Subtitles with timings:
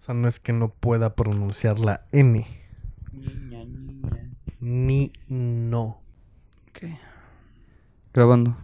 [0.00, 2.46] O sea, no es que no pueda pronunciar la N.
[3.12, 4.30] Niña, niña.
[4.60, 6.00] Ni no.
[6.70, 6.84] Ok.
[8.14, 8.56] Grabando.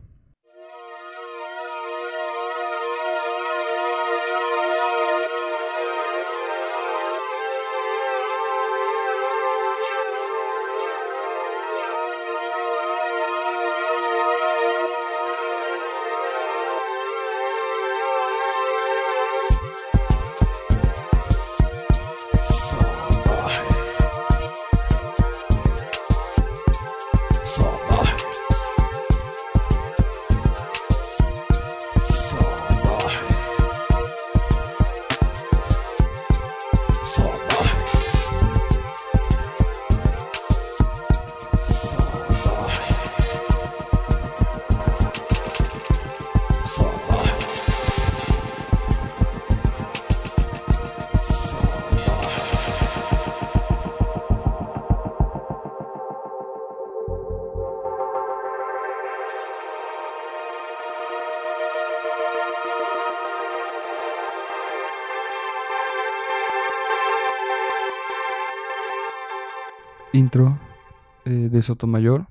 [71.51, 72.27] De Sotomayor.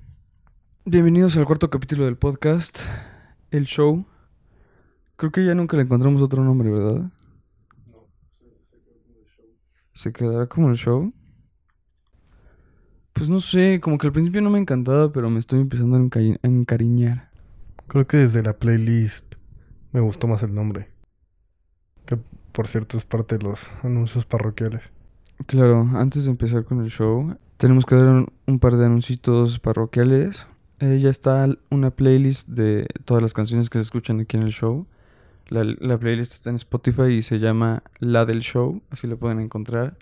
[0.84, 2.78] Bienvenidos al cuarto capítulo del podcast,
[3.50, 4.04] El Show.
[5.16, 7.10] Creo que ya nunca le encontramos otro nombre, ¿verdad?
[9.94, 11.10] ¿Se quedará como el show?
[13.14, 16.00] Pues no sé, como que al principio no me encantaba, pero me estoy empezando a
[16.00, 17.30] a encariñar.
[17.86, 19.36] Creo que desde la playlist
[19.92, 20.90] me gustó más el nombre.
[22.04, 22.18] Que
[22.52, 24.92] por cierto es parte de los anuncios parroquiales.
[25.44, 30.46] Claro, antes de empezar con el show, tenemos que dar un, par de anuncios parroquiales.
[30.80, 34.52] Eh, ya está una playlist de todas las canciones que se escuchan aquí en el
[34.52, 34.86] show.
[35.48, 39.38] La, la playlist está en Spotify y se llama La del Show, así la pueden
[39.38, 39.96] encontrar.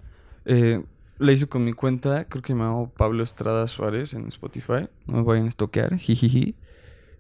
[0.47, 0.83] Eh,
[1.19, 4.89] la hice con mi cuenta, creo que me llamo Pablo Estrada Suárez en Spotify.
[5.07, 6.55] No me vayan a estoquear, jijiji.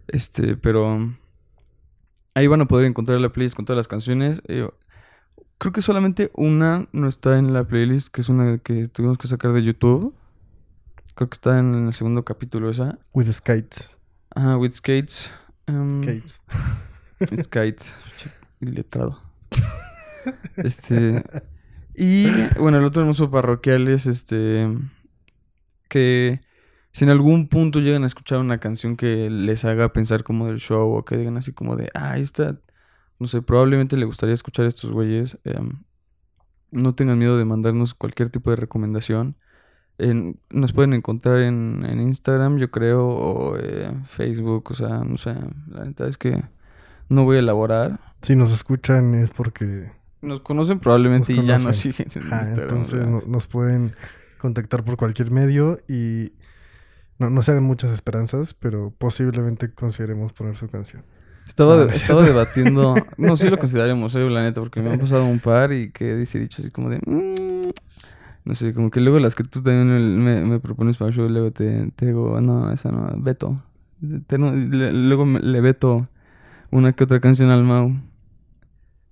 [0.09, 1.13] Este, pero
[2.35, 4.43] ahí van a poder encontrar la playlist con todas las canciones.
[4.49, 4.69] Eh,
[5.59, 9.29] Creo que solamente una no está en la playlist, que es una que tuvimos que
[9.29, 10.15] sacar de YouTube.
[11.15, 12.99] Creo que está en el segundo capítulo esa.
[13.13, 13.99] With skates.
[14.35, 15.31] Ajá, with skates.
[15.69, 16.41] um, Skates.
[17.45, 17.95] skates.
[18.17, 19.19] Che, Iletrado.
[20.57, 21.23] Este.
[21.95, 22.27] Y
[22.59, 24.69] bueno, el otro hermoso parroquial es este.
[25.89, 26.41] Que
[26.93, 30.59] si en algún punto llegan a escuchar una canción que les haga pensar como del
[30.59, 32.59] show o que digan así como de, ah, esta,
[33.25, 35.39] no sé, probablemente le gustaría escuchar a estos güeyes.
[35.45, 35.83] em,
[36.71, 39.37] no tengan miedo de mandarnos cualquier tipo de recomendación.
[39.97, 45.17] En- nos pueden encontrar en, en Instagram, yo creo, o eh, Facebook, o sea, no
[45.17, 45.35] sé,
[45.69, 46.45] la neta es que
[47.09, 47.99] no voy a elaborar.
[48.21, 49.91] Si nos escuchan es porque...
[50.21, 52.59] Nos conocen probablemente Nos y ya nos siguen en Instagram.
[52.61, 53.93] entonces nos pueden
[54.39, 56.33] contactar por cualquier medio y
[57.19, 61.05] no, no se hagan muchas esperanzas, pero posiblemente consideremos poner su canción.
[61.47, 62.95] Estaba, Ah, de- estaba debatiendo.
[63.19, 66.17] No, sí lo consideraremos, eh, la neta, porque me han pasado un par y que
[66.17, 66.99] dice dicho así como de.
[67.07, 67.71] "Mm".
[68.45, 71.29] no sé, como que luego las que tú también me, me propones para el show,
[71.29, 73.63] luego te, te digo, no, esa no, veto.
[74.27, 76.09] Te no- le- luego me- le veto
[76.71, 77.89] una que otra canción al Mau.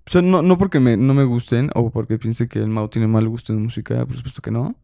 [0.05, 2.89] O sea, no, no porque me, no me gusten o porque piense que el Mau
[2.89, 4.75] tiene mal gusto en música, por supuesto que no.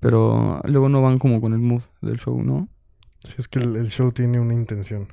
[0.00, 2.68] Pero luego no van como con el mood del show, ¿no?
[3.22, 5.08] Si es que el, el show tiene una intención.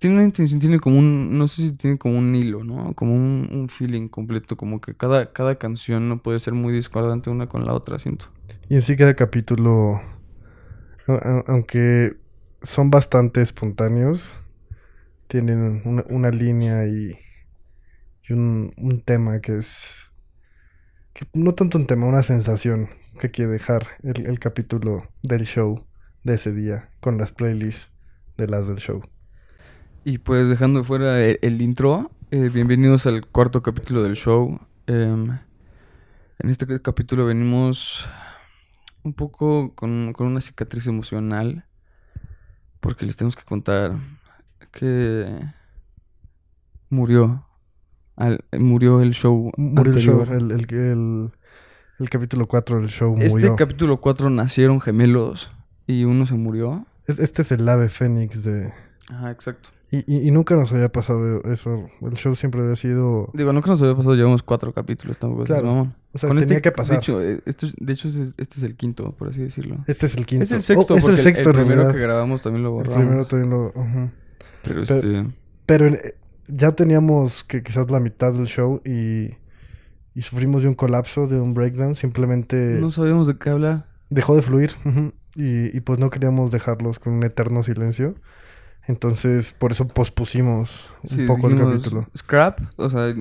[0.00, 2.94] Tiene una intención, tiene como un, no sé si tiene como un hilo, ¿no?
[2.94, 7.50] Como un, feeling completo, como que cada, cada canción no puede ser muy discordante una
[7.50, 8.32] con la otra, siento.
[8.70, 10.00] Y en sí cada capítulo,
[11.46, 12.16] aunque
[12.62, 14.34] son bastante espontáneos,
[15.26, 17.18] tienen una, línea y,
[18.26, 20.06] y un, un tema que es...
[21.12, 22.88] Que no tanto un tema, una sensación
[23.20, 25.84] que quiere dejar el capítulo del show
[26.24, 27.92] de ese día con las playlists
[28.38, 29.02] de las del show.
[30.04, 34.58] Y pues dejando fuera el, el intro, eh, bienvenidos al cuarto capítulo del show.
[34.86, 35.38] Em,
[36.38, 38.06] en este ca- capítulo venimos
[39.02, 41.64] un poco con, con una cicatriz emocional,
[42.80, 43.92] porque les tenemos que contar
[44.72, 45.26] que
[46.88, 47.46] murió,
[48.16, 51.30] al- murió el show Murió el show, el, el, el,
[51.98, 53.56] el capítulo 4 del show Este murió.
[53.56, 55.50] capítulo 4 nacieron gemelos
[55.86, 56.86] y uno se murió.
[57.06, 58.72] Es- Este es el ave fénix de...
[59.10, 59.68] Ajá, exacto.
[59.92, 61.88] Y, y, y nunca nos había pasado eso.
[62.00, 63.28] El show siempre había sido...
[63.34, 65.92] Digo, nunca nos había pasado, llevamos cuatro capítulos, tampoco Claro.
[66.12, 66.96] O sea, Con tenía este- que pasar.
[66.96, 69.78] De hecho, eh, esto es- de hecho es- este es el quinto, por así decirlo.
[69.88, 70.44] Este es el quinto.
[70.44, 72.98] Es el sexto, Oh, es el sexto, en primero que grabamos también lo El borramos.
[72.98, 73.66] primero también lo...
[73.68, 74.10] ujú.
[74.62, 75.26] Pero Pero- este...
[75.66, 76.14] Pero eh,
[76.46, 79.30] ya teníamos que quizás la mitad del show y,
[80.14, 81.96] y sufrimos de un colapso, de un breakdown.
[81.96, 83.86] Simplemente No sabíamos de qué hablar.
[84.08, 84.70] dejó de fluir.
[85.34, 88.14] y, y pues no queríamos dejarlos con un eterno silencio.
[88.90, 92.08] Entonces, por eso pospusimos un Sí, poco el capítulo.
[92.16, 93.14] Scrap, o sea,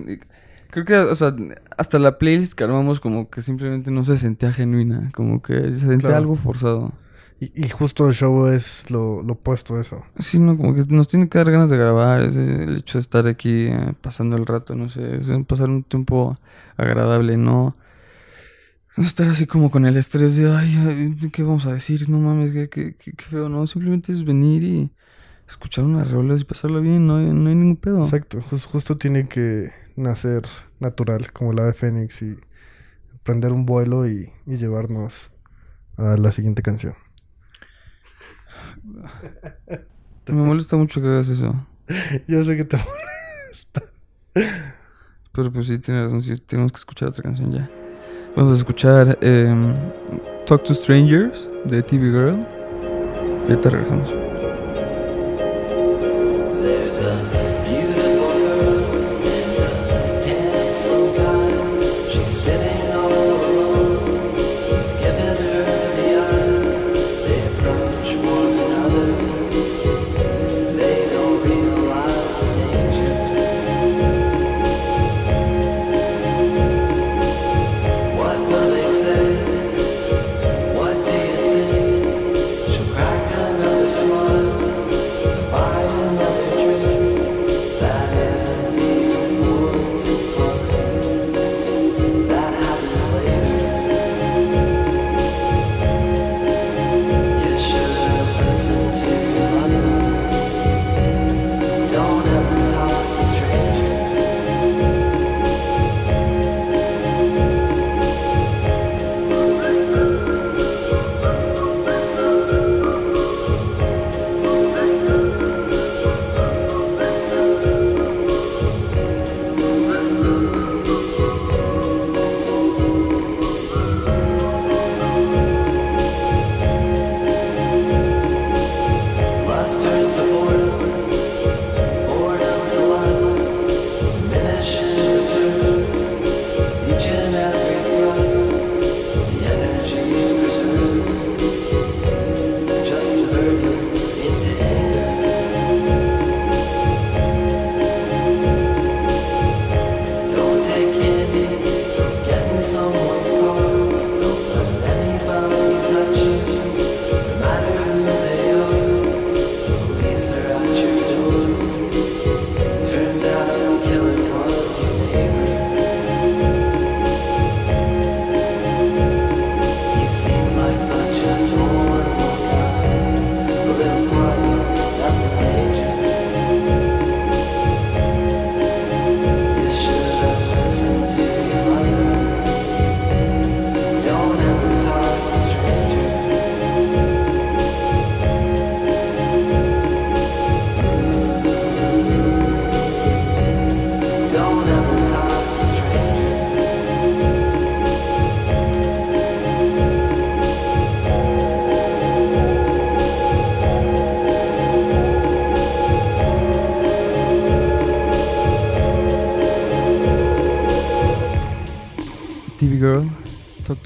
[0.70, 1.36] creo que, o sea,
[1.78, 5.80] hasta la playlist que armamos como que simplemente no se sentía genuina, como que se
[5.80, 6.18] sentía Claro.
[6.18, 6.94] algo forzado.
[7.40, 10.04] Y, y justo el show es lo, lo opuesto a eso.
[10.20, 13.02] Sí, no, como que nos tiene que dar ganas de grabar, es el hecho de
[13.02, 16.38] estar aquí eh, pasando el rato, no sé, es pasar un tiempo
[16.78, 17.74] agradable, no,
[18.98, 20.76] no estar así como con el estrés de, ay,
[21.22, 22.10] ay, ¿qué vamos a decir?
[22.10, 24.92] No mames, qué, qué, qué- qué feo, no, simplemente es venir y
[25.50, 28.00] escuchar unas rolas y pasarlo bien, no hay, no hay ningún pedo.
[28.00, 30.44] Exacto, jus- justo tiene que nacer
[30.80, 32.38] natural, como la de Fénix, y
[33.24, 35.32] prender un vuelo y, y llevarnos
[35.98, 36.96] a la siguiente canción.
[40.28, 41.56] Me molesta mucho que hagas eso.
[42.28, 42.78] Yo sé que te...
[45.32, 47.70] Pero pues sí, tienes razón, sí, tenemos que escuchar otra canción ya.
[48.36, 49.74] Vamos a escuchar em,
[50.46, 52.46] Talk to Strangers de TV Girl.
[53.48, 54.29] Y ahorita regresamos.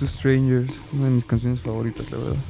[0.03, 2.43] To Strangers, una de mis canciones favoritas, la verdad.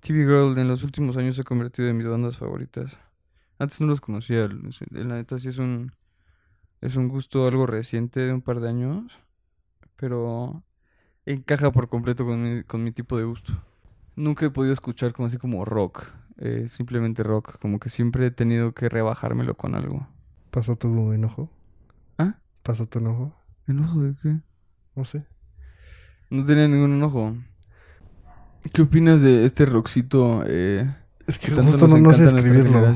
[0.00, 2.96] TV Girl en los últimos años se ha convertido en mis bandas favoritas.
[3.58, 4.48] Antes no los conocía,
[4.90, 5.92] la neta sí es un
[6.80, 9.12] es un gusto algo reciente de un par de años,
[9.96, 10.62] pero
[11.26, 13.52] encaja por completo con mi, con mi tipo de gusto.
[14.16, 16.06] Nunca he podido escuchar como así como rock,
[16.38, 20.08] eh, simplemente rock, como que siempre he tenido que rebajármelo con algo.
[20.50, 21.50] ¿Pasó tu enojo?
[22.16, 22.38] ¿Ah?
[22.62, 23.34] ¿Pasó tu enojo?
[23.66, 24.40] ¿Enojo de qué?
[24.96, 25.26] No sé.
[26.30, 27.36] No tenía ningún enojo.
[28.72, 30.88] ¿Qué opinas de este rockcito eh,
[31.26, 32.92] Es que que tanto justo nos no, no sé escribirlo.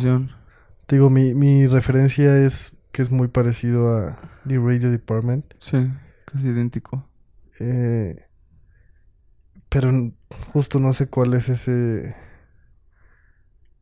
[0.86, 5.54] Te Digo, mi, mi referencia es que es muy parecido a The Radio Department.
[5.58, 5.90] Sí,
[6.26, 7.08] casi idéntico.
[7.58, 8.24] Eh,
[9.68, 10.12] pero
[10.52, 12.14] justo no sé cuál es ese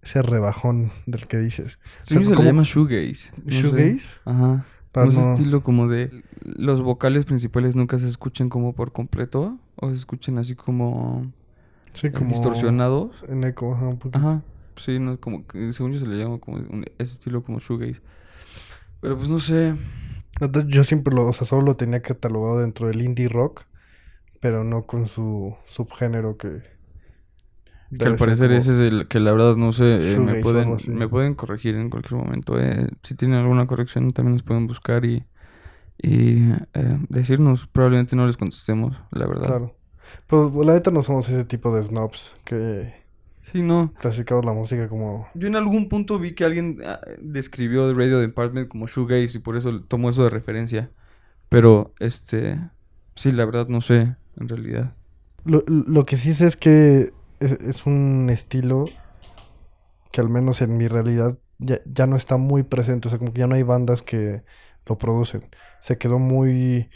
[0.02, 1.78] ese rebajón del que dices.
[2.02, 3.30] Sí, sea, se le llama shoegaze.
[3.44, 3.50] no.
[3.50, 4.14] ¿Shoegaze?
[4.24, 4.66] Ajá.
[4.94, 5.32] Ah, ¿No ese no.
[5.32, 10.38] estilo como de los vocales principales nunca se escuchen como por completo o se escuchen
[10.38, 11.32] así como,
[11.94, 13.16] Sí, eh, como distorsionados?
[13.28, 14.18] en eco, ajá, un poquito.
[14.18, 14.42] Ajá.
[14.76, 18.00] Sí, no como según yo se le llama como un- ese estilo como shoegaze.
[19.00, 19.74] Pero pues no sé.
[20.68, 23.64] Yo siempre lo, o sea, solo lo tenía catalogado dentro del indie rock,
[24.40, 26.62] pero no con su subgénero que...
[27.98, 30.90] Que al parecer ese es el que la verdad no sé, eh, me pueden, así.
[30.90, 32.58] me pueden corregir en cualquier momento.
[32.58, 32.88] eh.
[33.02, 35.24] Si tienen alguna corrección también nos pueden buscar y,
[35.98, 37.66] y eh, decirnos.
[37.66, 39.46] Probablemente no les contestemos, la verdad.
[39.46, 39.76] Claro.
[40.26, 42.94] Pues la neta no somos ese tipo de snobs que
[43.42, 43.92] Sí, no.
[44.00, 45.26] clasificamos la música como...
[45.34, 49.40] Yo en algún punto vi que alguien ah, describió The Radio Department como shoegaze y
[49.40, 50.90] por eso tomo eso de referencia.
[51.48, 52.58] Pero, este,
[53.16, 54.94] sí, la verdad no sé, en realidad.
[55.44, 58.86] Lo, lo que sí sé es que es, es un estilo
[60.10, 63.08] que al menos en mi realidad ya, ya no está muy presente.
[63.08, 64.42] O sea, como que ya no hay bandas que
[64.86, 65.48] lo producen.
[65.80, 66.90] Se quedó muy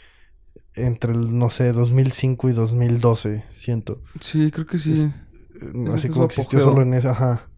[0.75, 4.01] entre el, no sé, 2005 y 2012, siento.
[4.21, 4.93] Sí, creo que sí.
[4.93, 7.49] Es- Ese Así como su existió solo en esa, ajá.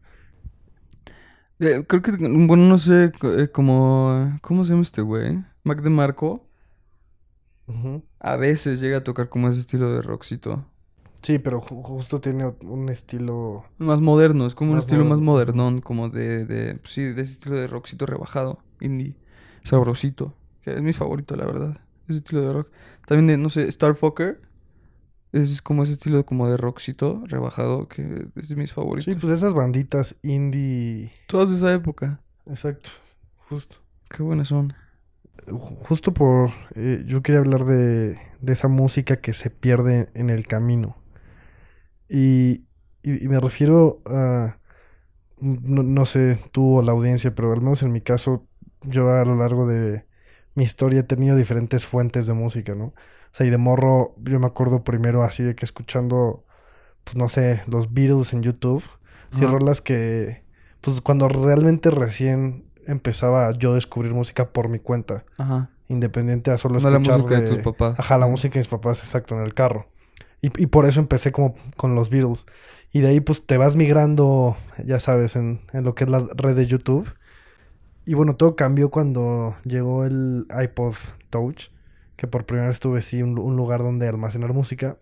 [1.60, 5.44] Eh, creo que, bueno, no sé, eh, como, ¿cómo se llama este güey?
[5.64, 6.46] Mac DeMarco.
[7.68, 8.04] Ujú.
[8.20, 10.66] A veces llega a tocar como ese estilo de rockcito.
[11.22, 13.66] Sí, pero ju- justo tiene un estilo...
[13.78, 17.22] Más moderno, es como un estilo más moderno, modernón, como de, de, pues sí, de
[17.22, 19.16] ese estilo de rockcito rebajado, indie,
[19.64, 22.70] sabrosito, que es mi favorito, la verdad, ese estilo de rock.
[23.06, 24.40] También de, no sé, Starfucker,
[25.32, 29.14] es como ese estilo como de rockcito rebajado, que es de mis favoritos.
[29.14, 31.12] Sí, pues esas banditas indie...
[31.28, 32.90] Todas de esa época, Exacto,
[33.50, 33.78] justo.
[34.10, 34.74] qué buenas son.
[35.48, 36.50] Ju- Justo por...
[36.76, 40.96] eh, yo quería hablar de, de esa música que se pierde en el camino.
[42.10, 42.66] Y,
[43.04, 44.58] y- y me refiero a...
[45.42, 48.46] No, no sé tú o la audiencia, pero al menos en mi caso,
[48.82, 50.06] yo a lo largo de
[50.56, 52.88] mi historia he tenido diferentes fuentes de música, ¿no?
[52.88, 52.94] O
[53.32, 56.46] sea, y de morro, yo me acuerdo primero así de que escuchando,
[57.06, 58.84] pues no sé, los Beatles en YouTube.
[59.32, 59.54] Sí, Ajá.
[59.54, 60.44] rolas que,
[60.82, 65.70] pues cuando realmente recién empezaba yo a descubrir música por mi cuenta, Ajá.
[65.88, 68.00] independiente a solo No la escuchar música de de- tus papás.
[68.00, 69.88] Ajá, la música de mis papás, exacto, en el carro.
[70.42, 72.46] Y, y por eso empecé como con los Beatles.
[72.92, 76.28] Y de ahí pues te vas migrando, ya sabes, en, en lo que es la
[76.36, 77.12] red de YouTube.
[78.06, 80.96] Y bueno, todo cambió cuando llegó el iPod
[81.30, 81.66] Touch,
[82.16, 84.98] que por primera vez tuve sí un, un lugar donde almacenar música.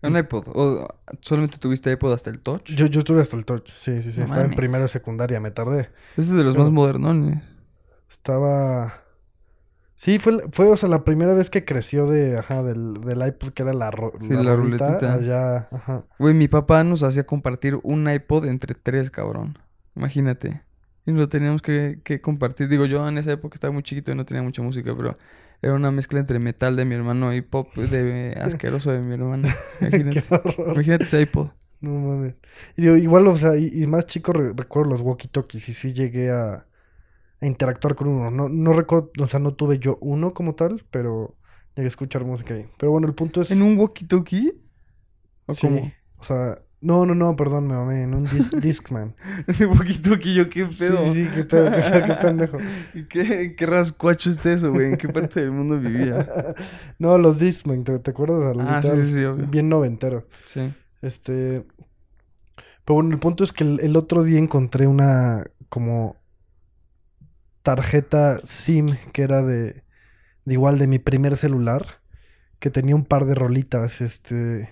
[0.00, 0.86] Un iPod, o
[1.22, 2.62] solamente tuviste iPod hasta el Touch.
[2.70, 4.18] Yo, yo tuve hasta el Touch, sí, sí, sí.
[4.20, 5.90] No Estaba en primero de secundaria, me tardé.
[6.16, 7.42] Ese es de los Pero- más modernones.
[8.08, 9.02] Estaba...
[10.00, 13.50] Sí, fue, fue, o sea, la primera vez que creció de, ajá, del, del iPod,
[13.50, 15.14] que era la, ro- Sí, la la ruletita.
[15.14, 16.04] allá, ajá.
[16.20, 19.58] Güey, mi papá nos hacía compartir un iPod entre tres, cabrón.
[19.96, 20.62] Imagínate.
[21.04, 22.68] Y lo teníamos que, que compartir.
[22.68, 25.16] Digo, yo en esa época estaba muy chiquito y no tenía mucha música, pero
[25.62, 29.48] era una mezcla entre metal de mi hermano y pop de asqueroso de mi hermano.
[29.80, 30.22] Imagínate.
[30.22, 30.62] Qué.
[30.72, 31.48] Imagínate ese iPod.
[31.80, 32.34] No mames.
[32.76, 35.92] Y digo, igual, o sea, y, y más chico re- recuerdo los walkie-talkies y sí
[35.92, 36.66] llegué a,
[37.40, 38.30] a interactuar con uno.
[38.30, 41.36] No, no recuerdo, o sea, no tuve yo uno como tal, pero
[41.76, 42.66] llegué a escuchar música ahí.
[42.78, 43.50] Pero bueno, el punto es...
[43.50, 44.54] ¿En un walkie-talkie?
[45.46, 45.92] ¿O sí, cómo?
[46.16, 49.14] o sea, no, no, no, perdón, me mamé, en un dis- Discman.
[49.46, 50.34] ¿En un walkie-talkie?
[50.34, 51.12] ¿Yo qué pedo?
[51.12, 52.58] sí, sí, qué pedo, qué, pedo, qué pendejo.
[52.94, 54.88] ¿Y qué, qué rascuacho está eso, güey?
[54.90, 56.28] ¿En qué parte del mundo vivía?
[56.98, 58.56] No, los Discman, ¿te, te acuerdas?
[58.60, 59.46] Ah, sí, sí, sí, obvio.
[59.46, 60.26] Bien noventero.
[60.46, 60.72] Sí.
[61.02, 61.64] Este.
[62.84, 66.16] Pero bueno, el punto es que el, el otro día encontré una como
[67.76, 69.84] tarjeta SIM que era de,
[70.46, 72.00] de igual de mi primer celular,
[72.60, 74.70] que tenía un par de rolitas, este,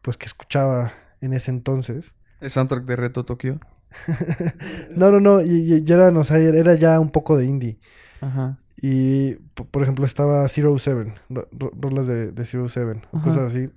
[0.00, 2.14] pues que escuchaba en ese entonces.
[2.40, 3.60] El soundtrack de Reto Tokio.
[4.96, 7.78] No, no, no, y, y ya era, o sea, era ya un poco de indie.
[8.22, 8.58] Ajá.
[8.80, 13.18] Y, po- por ejemplo, estaba Zero Seven, ro- ro- rolas de, de Zero Seven, o
[13.18, 13.24] Ajá.
[13.26, 13.70] cosas así.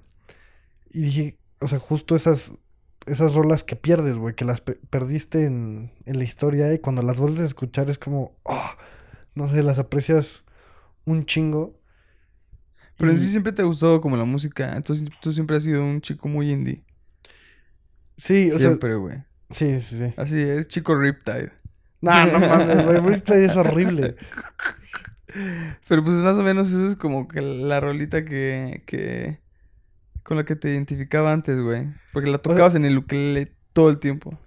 [0.89, 2.53] Y dije, o sea, justo esas,
[3.07, 7.01] esas rolas que pierdes, güey, que las pe- perdiste en, en la historia y cuando
[7.01, 8.69] las vuelves a escuchar es como, oh,
[9.35, 10.43] no sé, las aprecias
[11.05, 11.79] un chingo.
[12.97, 14.73] Pero en sí siempre te ha gustado como la música.
[14.75, 16.81] Entonces tú siempre has sido un chico muy indie.
[18.17, 19.17] Sí, o siempre, güey.
[19.51, 20.13] sea, sí, sí, sí.
[20.17, 21.51] Así es, chico Riptide.
[22.01, 24.15] No, no mames, güey, Replay es horrible.
[25.87, 29.39] Pero pues más o menos eso es como que la rolita que, que
[30.27, 31.87] con la que te identificaba antes, güey.
[32.11, 34.37] Porque la tocabas en el ukelele todo el tiempo.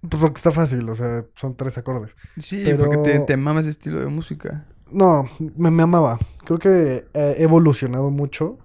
[0.00, 2.10] Pues porque está fácil, o sea, son tres acordes.
[2.36, 4.66] Sí, porque te, te mama ese estilo de música.
[4.90, 6.18] No, me, me amaba.
[6.44, 8.58] Creo que he evolucionado mucho.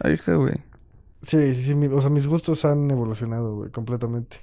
[0.00, 0.54] Ahí está, güey.
[1.20, 4.38] Sí, sí, sí, mi- o sea, mis gustos han evolucionado, güey, completamente.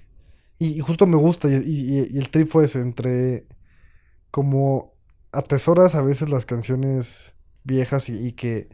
[0.60, 3.48] Y, y justo me gusta, y, y- y el trip fue ese, entre
[4.30, 4.94] como
[5.32, 8.70] atesoras a veces las canciones viejas y que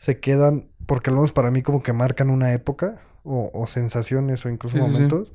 [0.00, 4.46] se quedan, porque al menos para mí como que marcan una época, o, o sensaciones,
[4.46, 4.92] o incluso Sí, sí, sí.
[4.94, 5.32] momentos.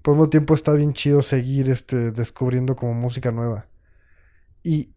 [0.00, 3.66] Por mismo tiempo está bien chido seguir este, descubriendo como música nueva.
[4.62, 4.94] Y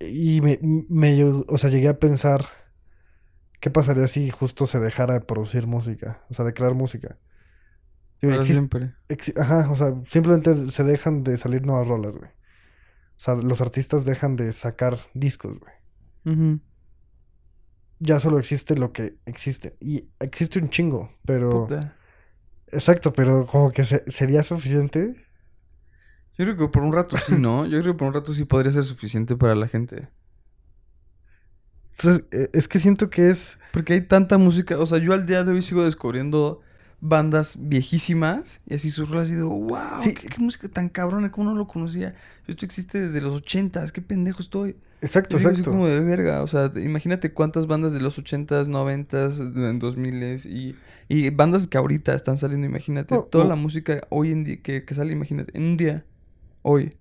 [0.00, 2.46] Y me, me, o sea, llegué a pensar,
[3.60, 6.22] ¿qué pasaría si justo se dejara de producir música?
[6.30, 7.18] O sea, de crear música.
[8.20, 8.94] Digo, Para existe- siempre.
[9.08, 12.30] exi- ajá, o sea, simplemente se dejan de salir nuevas rolas, güey.
[12.30, 15.72] O sea, los artistas dejan de sacar discos, güey.
[17.98, 19.76] Ya solo existe lo que existe.
[19.80, 21.66] Y existe un chingo, pero...
[21.66, 21.96] Puta.
[22.68, 25.14] Exacto, pero como que se- sería suficiente.
[26.36, 27.64] Yo creo que por un rato sí, ¿no?
[27.66, 30.08] Yo creo que por un rato sí podría ser suficiente para la gente.
[31.92, 33.58] Entonces, eh, es que siento que es...
[33.72, 36.60] Porque hay tanta música, o sea, yo al día de hoy sigo descubriendo
[37.08, 40.14] bandas viejísimas y así sus rolas y digo, wow, Sí.
[40.14, 42.14] qué, qué música tan cabrona, cómo no lo conocía.
[42.46, 44.76] Esto existe desde los ochentas, qué pendejo estoy.
[45.02, 45.70] Exacto, digo exacto.
[45.70, 50.46] como de verga, o sea, imagínate cuántas bandas de los ochentas, noventas, en dos miles
[50.46, 50.74] y,
[51.08, 53.50] y bandas que ahorita están saliendo, imagínate, No, toda no.
[53.50, 56.04] la música hoy en día que, que sale, imagínate, en un día,
[56.62, 56.96] hoy.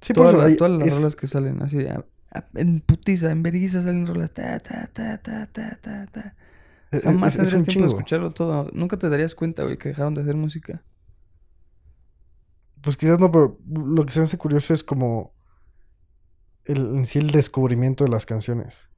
[0.00, 2.80] Sí, por Todas, eso, la- todas las es- rolas que salen así, a- a- en
[2.80, 4.32] putiza, en vergüenza salen rolas.
[4.32, 6.34] Ta, ta, ta, ta, ta, ta, ta.
[6.92, 8.68] Es- Jamás es tiempo de escucharlo todo.
[8.72, 10.84] Nunca te darías cuenta, güey, que dejaron de hacer música.
[12.82, 15.32] Pues quizás no, pero lo que se me hace curioso es como
[16.64, 18.88] el, en sí el descubrimiento de las canciones.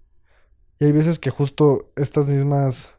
[0.81, 2.95] Y hay veces que justo estas mismas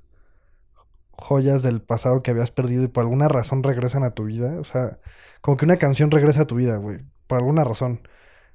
[1.11, 4.59] joyas del pasado que habías perdido y por alguna razón regresan a tu vida.
[4.59, 4.99] O sea,
[5.41, 6.99] como que una canción regresa a tu vida, güey.
[7.27, 8.07] Por alguna razón.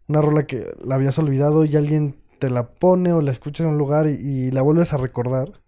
[0.08, 3.72] Una rola que la habías olvidado y alguien te la pone o la escuchas en
[3.72, 5.59] un lugar y, y la vuelves a recordar.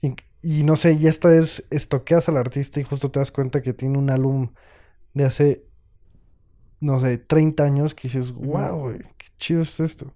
[0.00, 3.62] Y, y no sé, y esta es, estoqueas al artista y justo te das cuenta
[3.62, 4.52] que tiene un álbum
[5.14, 5.66] de hace,
[6.80, 10.14] no sé, 30 años que dices, wow, güey, qué chido es esto.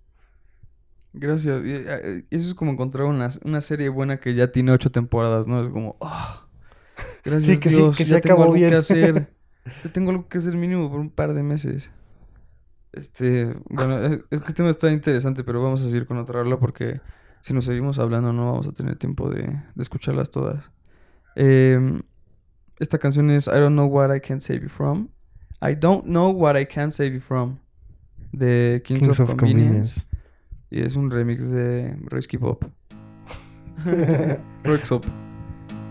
[1.13, 1.63] Gracias.
[1.65, 5.47] Y, eh, Eso es como encontrar una, una serie buena que ya tiene ocho temporadas,
[5.47, 5.63] ¿no?
[5.63, 6.49] Es como, ah,
[7.25, 8.71] gracias que sí, Dios, que ya se tengo acabó algo bien.
[8.71, 9.35] que hacer.
[9.85, 11.93] Ya tengo algo que hacer mínimo por un par de meses.
[12.93, 17.01] Este, bueno, eh, este tema está interesante, pero vamos a seguir con otra rola porque
[17.43, 20.71] si nos seguimos hablando no vamos a tener tiempo de, de escucharlas todas.
[21.35, 22.01] Em,
[22.79, 25.09] esta canción es I Don't Know What I Can't Save You From.
[25.61, 27.59] I Don't Know What I Can't Save You From.
[28.33, 30.07] De Kings, Kings of, of Convenience.
[30.71, 32.65] Y es un remix de Royce Pop.
[34.65, 35.05] Royxop.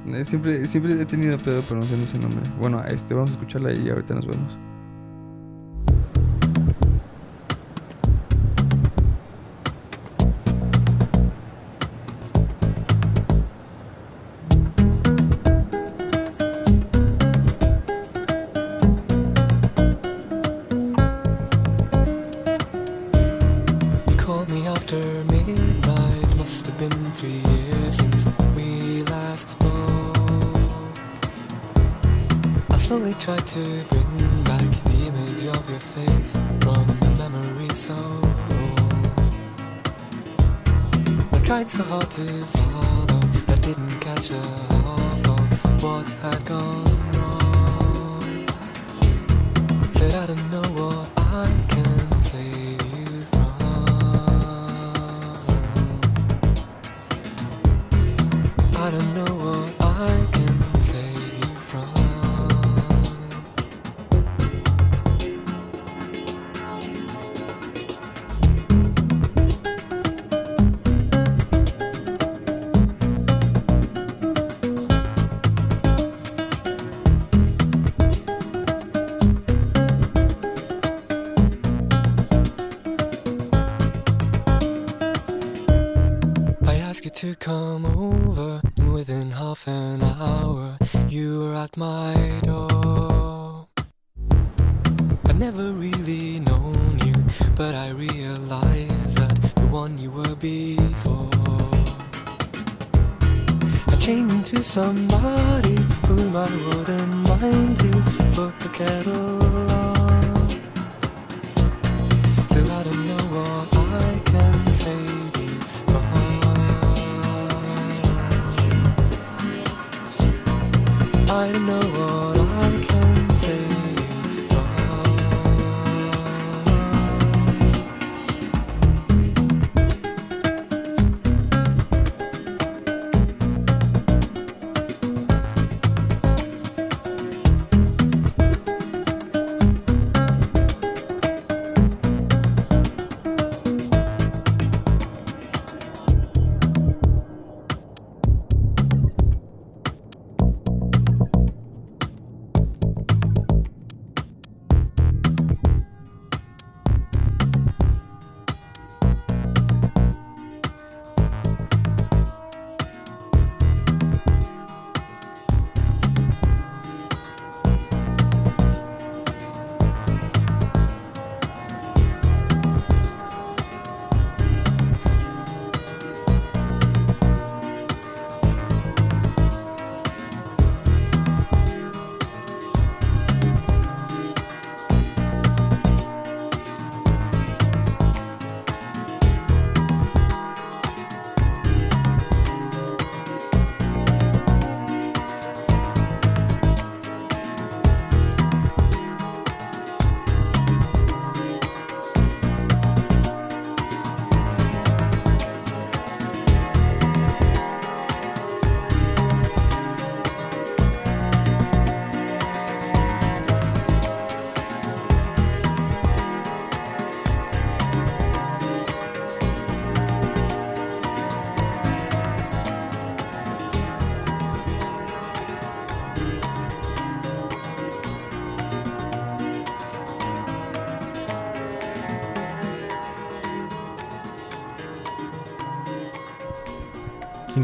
[0.08, 2.42] Eh, Siempre, siempre he tenido pedo pronunciando ese nombre.
[2.60, 4.71] Bueno, este, vamos a escucharla y ahorita nos vemos.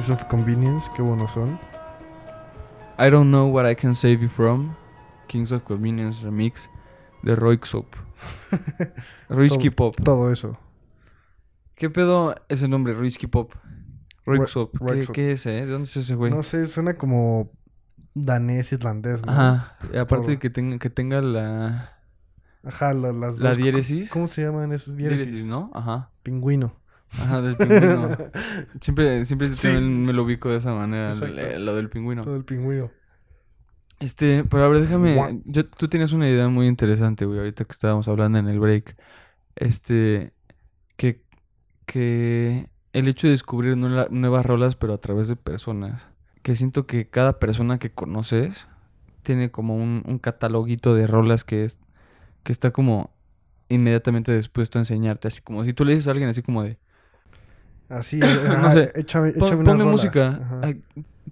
[0.10, 1.60] Of Convenience, qué buenos son.
[3.00, 4.76] I don't know what I can save you from.
[5.28, 6.70] Kings of Convenience Remix
[7.24, 7.86] de Roixop.
[9.30, 9.96] Roisky Pop.
[10.04, 10.58] Todo eso.
[11.76, 13.54] ¿Qué pedo ese nombre, Roisky Pop?
[13.54, 14.72] ¿Qué, Roixop.
[15.14, 15.66] ¿Qué es, eh?
[15.66, 16.32] ¿De dónde es ese güey?
[16.32, 17.52] No sé, suena como
[18.16, 19.32] danés, irlandés, ¿no?
[19.32, 19.74] Ajá.
[19.94, 20.32] Y aparte Todo.
[20.32, 21.92] de que tenga, que tenga la,
[22.64, 24.10] Ajá, la- las la dos- diéresis.
[24.10, 25.26] ¿Cómo se llaman esos diéresis?
[25.28, 25.70] Diéresis, ¿no?
[25.74, 26.10] Ajá.
[26.24, 26.74] Pingüino.
[27.12, 28.18] Ajá, del pingüino.
[28.82, 29.62] siempre siempre Sí.
[29.62, 32.24] también me lo ubico de esa manera, eh, lo del pingüino.
[32.24, 32.92] Todo el pingüino.
[34.00, 35.42] Este, pero a ver, déjame.
[35.46, 38.96] Yo, tú tienes una idea muy interesante, güey, ahorita que estábamos hablando en el break.
[39.56, 40.34] Este,
[40.98, 41.24] que,
[41.88, 46.08] que el hecho de descubrir nueva- nuevas rolas, pero a través de personas.
[46.44, 48.68] Que siento que cada persona que conoces
[49.24, 51.80] tiene como un, un cataloguito de rolas que, es,
[52.44, 53.12] que está como
[53.68, 55.28] inmediatamente dispuesto a enseñarte.
[55.28, 56.78] Así como si tú le dices a alguien así como de,
[57.90, 58.18] Así,
[58.60, 58.92] No ajá, sé.
[58.96, 59.88] échame, échame ponme unas rolas.
[59.88, 60.28] música.
[60.44, 60.74] Ajá.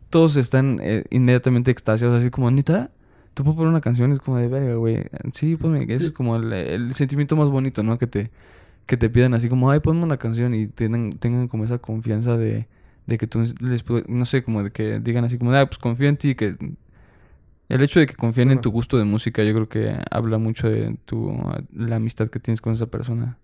[0.10, 2.92] Todos están eh, inmediatamente extasiados, así como, ¿neta?
[3.34, 4.12] ¿Tú puedo poner una canción?
[4.14, 5.06] Es como de verga, güey.
[5.34, 5.86] Sí, ponme.
[5.90, 7.98] Es como el, el sentimiento más bonito, ¿no?
[7.98, 8.32] Que te,
[8.86, 12.38] que te pidan así como, ay, ponme una canción y tengan, tengan como esa confianza
[12.38, 12.68] de,
[13.08, 16.08] de que tú les no sé, como de que digan así como, ah, pues confío
[16.08, 16.56] en ti, que...
[17.68, 20.70] El hecho de que confíen en tu gusto de música, yo creo que habla mucho
[20.70, 21.36] de tu,
[21.74, 23.40] la amistad que tienes con esa persona.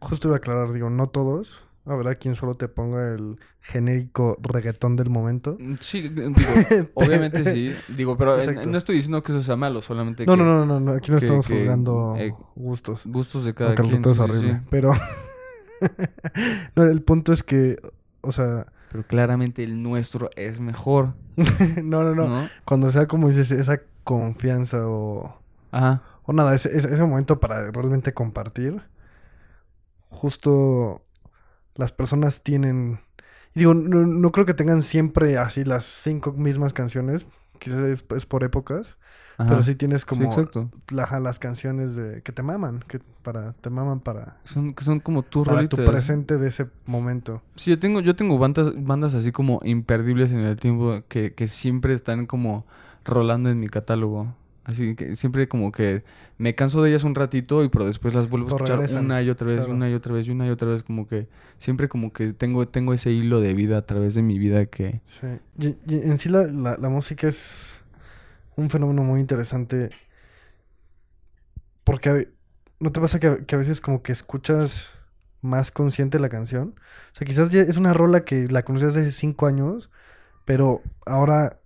[0.00, 1.64] Justo iba a aclarar, digo, no todos.
[1.84, 5.56] Habrá quien solo te ponga el genérico reggaetón del momento.
[5.58, 6.30] Mm, Sí, digo,
[6.94, 7.74] obviamente sí.
[7.96, 8.68] Digo, pero eh, Exacto.
[8.70, 11.10] no estoy diciendo que eso sea malo, solamente No, que no, no, no, no, aquí
[11.10, 13.02] no que- estamos que, juzgando eh, gustos.
[13.06, 14.00] gustos de cada quien.
[14.06, 14.52] es horrible.
[14.54, 14.60] sí.
[14.70, 14.92] Pero.
[16.76, 17.76] no, el punto es que.
[18.20, 18.66] O sea.
[18.92, 21.14] Pero claramente el nuestro es mejor,
[21.82, 22.48] no, no, no, ¿no?
[22.66, 25.40] Cuando sea como dices, esa confianza o.
[25.70, 26.02] Ajá.
[26.24, 28.82] O nada, ese, ese momento para realmente compartir.
[30.10, 31.02] Justo.
[31.74, 33.00] Las personas tienen.
[33.54, 37.26] Digo, no, no creo que tengan siempre así las cinco mismas canciones.
[37.58, 38.98] Quizás es, es por épocas.
[39.36, 39.50] ajá.
[39.50, 40.70] Pero sí tienes Sí, como exacto.
[40.90, 45.00] la- las canciones de que te maman, que para te maman para, Son, que son
[45.00, 47.42] como para tu presente de ese momento.
[47.56, 51.48] Sí, yo tengo, yo tengo bandas, bandas así como imperdibles en el tiempo que, que
[51.48, 52.66] siempre están como
[53.04, 54.34] rolando en mi catálogo.
[54.64, 56.04] Así que siempre como que
[56.38, 59.20] me canso de ellas un ratito y pero después las vuelvo a escuchar regresan, una
[59.20, 59.72] y otra vez, claro.
[59.72, 62.68] una y otra vez, y una y otra vez, como que siempre como que tengo,
[62.68, 65.00] tengo ese hilo de vida a través de mi vida que...
[65.06, 65.26] Sí.
[65.58, 67.82] Y, y en sí la, la, la música es
[68.56, 69.90] un fenómeno muy interesante
[71.84, 72.28] porque
[72.78, 74.94] no te pasa que, que a veces como que escuchas
[75.40, 76.74] más consciente la canción.
[77.12, 79.90] O sea, quizás ya es una rola que la conocías hace cinco años,
[80.44, 81.60] pero ahora,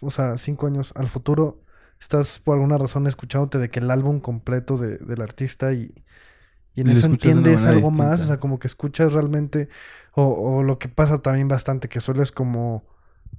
[0.00, 1.61] o sea, cinco años al futuro,
[2.02, 5.94] estás por alguna razón escuchándote de que el álbum completo de- del artista y,
[6.74, 9.68] y en Y eso entiendes algo más, o sea, como que escuchas realmente,
[10.14, 10.24] o,
[10.60, 12.84] o lo que pasa también bastante, que sueles como,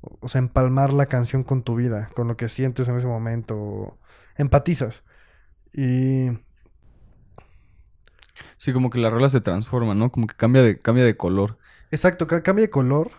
[0.02, 3.58] o sea, empalmar la canción con tu vida, con lo que sientes en ese momento,
[3.58, 4.00] o
[4.38, 5.06] empatizas.
[5.74, 6.30] Y
[8.58, 10.12] Sí, como que la rola se transforma, ¿no?
[10.12, 11.60] Como que cambia de, cambia de color.
[11.92, 13.12] exacto, ca- cambia de color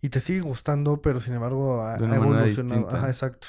[0.00, 2.88] y te sigue gustando, pero sin embargo ha, De una ha evolucionado.
[2.90, 3.48] Ajá, exacto.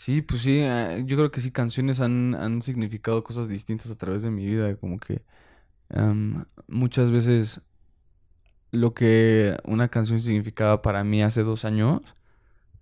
[0.00, 3.96] Sí, pues sí, eh, yo creo que sí, canciones han, han significado cosas distintas a
[3.96, 5.20] través de mi vida, como que
[6.68, 7.60] muchas veces
[8.70, 12.00] lo que una canción significaba para mí hace dos años,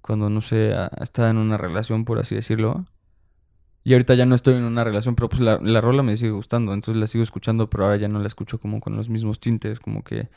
[0.00, 2.86] cuando no sé, a- estaba en una relación, por así decirlo,
[3.82, 6.30] y ahorita ya no estoy en una relación, pero pues la, la rola me sigue
[6.30, 9.40] gustando, entonces la sigo escuchando, pero ahora ya no la escucho como con los mismos
[9.40, 10.28] tintes, como que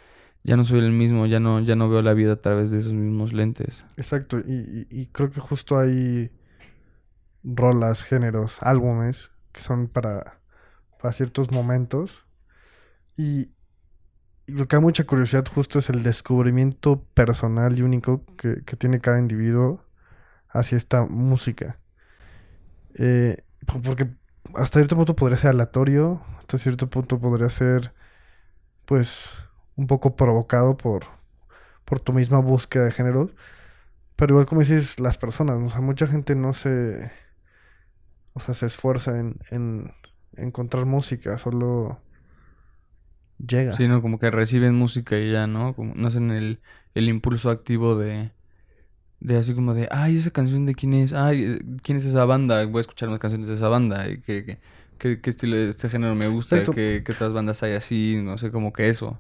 [0.44, 2.80] ya no soy el mismo, ya no, ya no veo la vida a través de
[2.80, 3.86] esos mismos lentes.
[3.98, 6.32] Exacto, y, y- y creo que justo hay
[7.44, 10.40] rolas, géneros, álbumes que son para,
[11.02, 12.26] para ciertos momentos.
[13.18, 13.52] Y,
[14.48, 19.00] lo que da mucha curiosidad justo es el descubrimiento personal y único que, que tiene
[19.00, 19.84] cada individuo
[20.50, 21.80] hacia esta música.
[22.96, 24.10] Eh, po- porque
[24.56, 27.94] hasta cierto punto podría ser aleatorio, hasta cierto punto podría ser,
[28.86, 29.30] pues,
[29.76, 31.06] un poco provocado por,
[31.86, 33.32] por tu misma búsqueda de géneros.
[34.16, 37.12] Pero igual como dices, las personas, o sea, mucha gente no se,
[38.34, 39.94] o sea, se esfuerza en, en
[40.36, 42.00] encontrar música, solo
[43.46, 43.74] llega.
[43.74, 44.02] Sí, ¿no?
[44.02, 45.76] Como que reciben música y ya, ¿no?
[45.76, 46.62] Como no hacen el,
[46.94, 48.32] el impulso activo de,
[49.20, 52.66] de así como de, ay, esa canción de quién es, ay, quién es esa banda,
[52.66, 54.60] voy a escuchar más canciones de esa banda, y qué, qué,
[54.98, 58.38] qué, qué estilo de este género me gusta, qué, qué otras bandas hay así, no
[58.38, 59.20] sé, como que eso.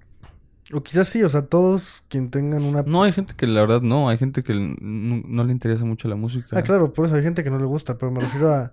[0.74, 2.84] O quizás sí, o sea, todos quien tengan una...
[2.84, 6.08] No, hay gente que la verdad no, hay gente que no, no le interesa mucho
[6.08, 6.58] la música.
[6.58, 8.72] Ah, claro, por eso hay gente que no le gusta, pero me refiero a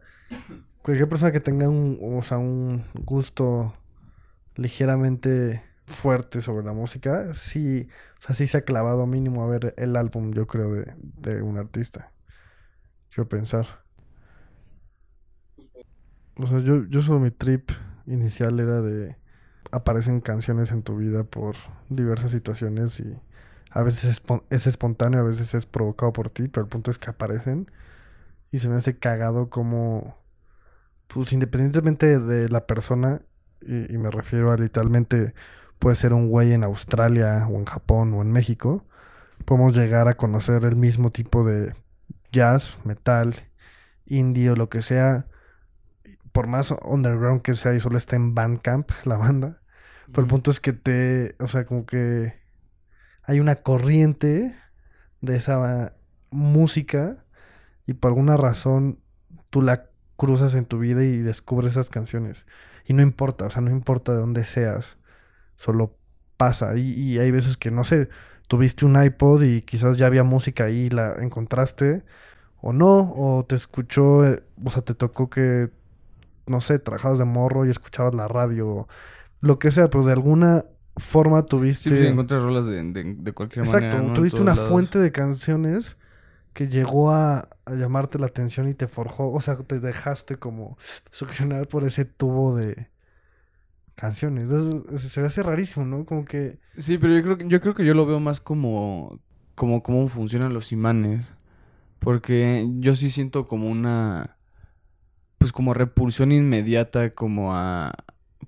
[0.82, 3.74] cualquier persona que tenga un, o sea, un gusto
[4.56, 7.88] ligeramente fuerte sobre la música, sí,
[8.20, 11.42] o sea, sí se ha clavado mínimo a ver el álbum, yo creo, de, de
[11.42, 12.12] un artista.
[13.10, 13.66] Quiero pensar.
[16.36, 17.70] O sea, yo, yo solo mi trip
[18.06, 19.16] inicial era de
[19.72, 21.56] aparecen canciones en tu vida por
[21.90, 23.14] diversas situaciones y
[23.70, 26.90] a veces es, espon- es espontáneo, a veces es provocado por ti, pero el punto
[26.90, 27.70] es que aparecen
[28.50, 30.16] y se me hace cagado como,
[31.08, 33.22] pues independientemente de la persona,
[33.60, 35.34] y, y me refiero a literalmente
[35.78, 38.84] puede ser un güey en Australia o en Japón o en México,
[39.44, 41.74] podemos llegar a conocer el mismo tipo de
[42.32, 43.34] jazz, metal,
[44.06, 45.26] indie o lo que sea,
[46.32, 49.60] por más underground que sea y solo está en Bandcamp la banda.
[50.06, 52.34] Pero el punto es que te, o sea, como que
[53.22, 54.54] hay una corriente
[55.20, 55.94] de esa
[56.30, 57.24] música
[57.88, 59.00] y por alguna razón
[59.50, 62.46] tú la cruzas en tu vida y descubres esas canciones.
[62.84, 64.98] Y no importa, o sea, no importa de dónde seas,
[65.56, 65.96] solo
[66.36, 66.76] pasa.
[66.76, 68.10] Y, y hay veces que, no sé,
[68.46, 72.04] tuviste un iPod y quizás ya había música ahí y la encontraste,
[72.60, 75.70] o no, o te escuchó, eh, o sea, te tocó que,
[76.46, 78.88] no sé, trabajabas de morro y escuchabas la radio,
[79.40, 80.66] lo que sea, pero de alguna
[80.98, 81.90] forma tuviste...
[81.90, 84.14] Sí, pues, encuentras rolas de, de, de cualquier Exacto, manera, ¿no?
[84.14, 84.68] En tuviste una lados.
[84.68, 85.96] fuente de canciones
[86.58, 90.76] que llegó a, a llamarte la atención y te forjó, o sea, te dejaste como
[91.12, 92.88] succionar por ese tubo de
[93.94, 94.42] canciones.
[94.42, 96.04] Entonces, se hace rarísimo, ¿no?
[96.04, 96.58] Como que...
[96.76, 99.20] Sí, pero yo creo que yo creo que yo lo veo más como
[99.54, 101.32] como cómo funcionan los imanes,
[102.00, 104.36] porque yo sí siento como una
[105.38, 107.94] pues como repulsión inmediata como a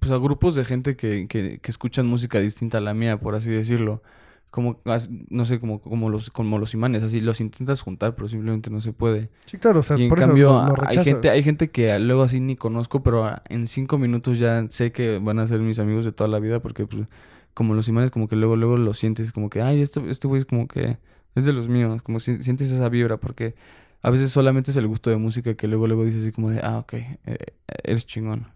[0.01, 3.37] pues a grupos de gente que, que, que escuchan música distinta a la mía, por
[3.37, 4.03] así decirlo.
[4.51, 4.81] Como
[5.29, 8.81] no sé, como como los como los imanes, así los intentas juntar, pero simplemente no
[8.81, 9.31] se puede.
[9.47, 11.71] Sí, claro, o sea, Y en por cambio, eso lo, lo hay gente, hay gente
[11.71, 15.47] que luego así ni conozco, pero a- en cinco minutos ya sé que van a
[15.47, 17.07] ser mis amigos de toda la vida, porque pues,
[17.55, 20.41] como los imanes, como que luego, luego lo sientes, como que, ay, este, este güey
[20.41, 20.99] es como que
[21.37, 23.55] es de los míos, como si sientes esa vibra, porque
[24.03, 26.61] a veces solamente es el gusto de música que luego, luego dices así como de,
[26.63, 27.37] ah, ok, eh,
[27.85, 28.49] eres chingón.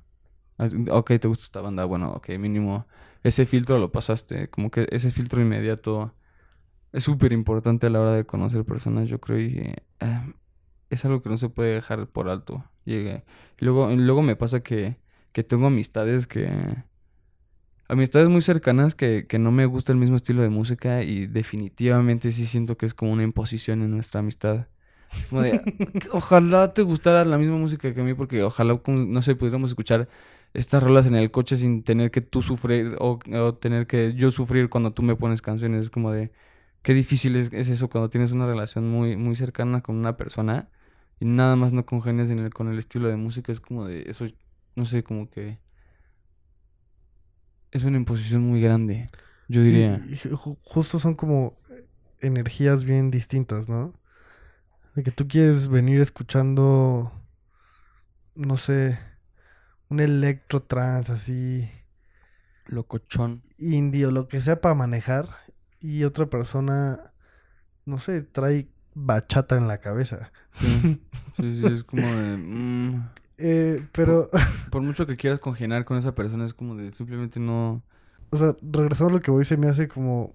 [0.58, 2.86] Ah, Ok, te gusta esta banda, bueno, ok, mínimo
[3.24, 6.14] ese filtro lo pasaste, como que ese filtro inmediato
[6.92, 10.34] es súper importante a la hora de conocer personas, yo creo, y eh,
[10.90, 12.64] es algo que no se puede dejar por alto.
[12.84, 13.06] Y
[13.58, 14.98] luego, luego me pasa que,
[15.32, 16.84] que tengo amistades que...
[17.88, 22.32] Amistades muy cercanas que, que no me gusta el mismo estilo de música y definitivamente
[22.32, 24.68] sí siento que es como una imposición en nuestra amistad.
[25.28, 25.60] Como de,
[26.12, 30.08] ojalá te gustara la misma música que a mí porque ojalá, no sé, pudiéramos escuchar
[30.54, 34.30] estas rolas en el coche sin tener que tú sufrir o, o tener que yo
[34.32, 35.84] sufrir cuando tú me pones canciones.
[35.86, 36.32] Es como de,
[36.82, 40.70] qué difícil es, es eso cuando tienes una relación muy, muy cercana con una persona
[41.20, 43.52] y nada más no congenias en el, con el estilo de música.
[43.52, 44.26] Es como de, eso,
[44.76, 45.60] no sé, como que
[47.72, 49.10] es una imposición muy grande,
[49.48, 50.08] yo Sí, diría.
[50.64, 51.56] justo son como
[52.20, 53.94] energías bien distintas, ¿no?
[54.94, 57.12] De que tú quieres venir escuchando,
[58.34, 58.98] no sé,
[59.90, 61.68] un electro trance así,
[62.66, 63.42] Locochón.
[63.58, 65.28] indie o lo que sea para manejar,
[65.80, 67.12] y otra persona,
[67.84, 70.32] no sé, trae bachata en la cabeza.
[70.52, 70.66] Sí,
[71.36, 72.36] sí, sí, es como de...
[72.36, 74.30] mm, Eh, pero,
[74.70, 77.82] por mucho que quieras congeniar con esa persona, es como de simplemente no...
[78.30, 80.32] o sea, regresando a lo que voy, se me hace como,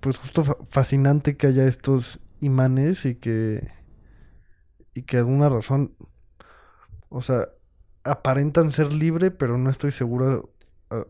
[0.00, 3.72] pues justo fa- fascinante que haya estos imanes y que,
[4.94, 5.94] y que alguna razón,
[7.08, 7.48] o sea,
[8.04, 10.50] aparentan ser libre, pero no estoy seguro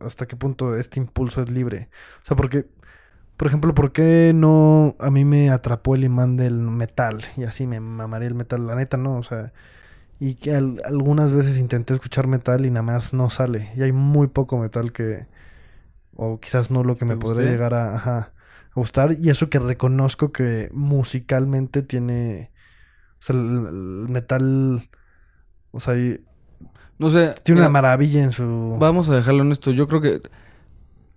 [0.00, 1.90] hasta qué punto este impulso es libre.
[2.22, 2.66] O sea, porque,
[3.36, 7.66] por ejemplo, ¿por qué no a mí me atrapó el imán del metal y así
[7.66, 8.66] me mamaría el metal?
[8.66, 9.52] La neta, no, o sea,
[10.20, 13.70] y que al- algunas veces intenté escuchar metal y nada más no sale.
[13.76, 15.26] Y hay muy poco metal que,
[16.16, 18.18] o quizás no lo que me ¿Te podría llegar a, ajá,
[18.70, 19.16] a gustar.
[19.20, 22.52] Y eso que reconozco que musicalmente tiene,
[23.20, 24.90] o sea, el, el metal,
[25.72, 25.94] o sea,
[26.98, 27.34] No sé.
[27.42, 28.76] tiene mira, una maravilla en su...
[28.78, 29.70] Vamos a dejarlo en esto.
[29.70, 30.22] Yo creo que,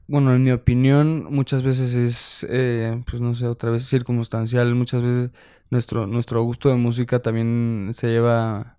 [0.08, 4.74] bueno, en mi opinión, muchas veces es, eh, pues no sé, otra vez circunstancial.
[4.76, 5.30] Muchas veces
[5.70, 8.78] nuestro, nuestro gusto de música también se lleva,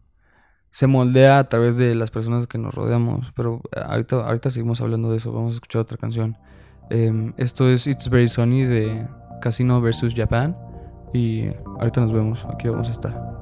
[0.70, 3.32] se moldea a través de las personas que nos rodeamos.
[3.34, 5.32] Pero eh, ahorita, ahorita seguimos hablando de eso.
[5.32, 6.36] Vamos a escuchar otra canción.
[6.90, 9.06] Em, esto es It's Very Sunny de
[9.40, 10.14] Casino vs.
[10.16, 10.56] Japan.
[11.14, 12.44] Y ahorita nos vemos.
[12.52, 13.37] Aquí vamos a estar.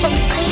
[0.00, 0.47] from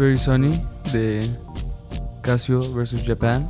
[0.00, 0.58] Very Sunny
[0.94, 1.20] de
[2.22, 3.46] Casio vs Japan.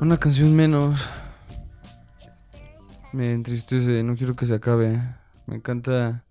[0.00, 0.94] Una canción menos.
[3.12, 5.02] Me entristece, no quiero que se acabe.
[5.46, 6.22] Me encanta.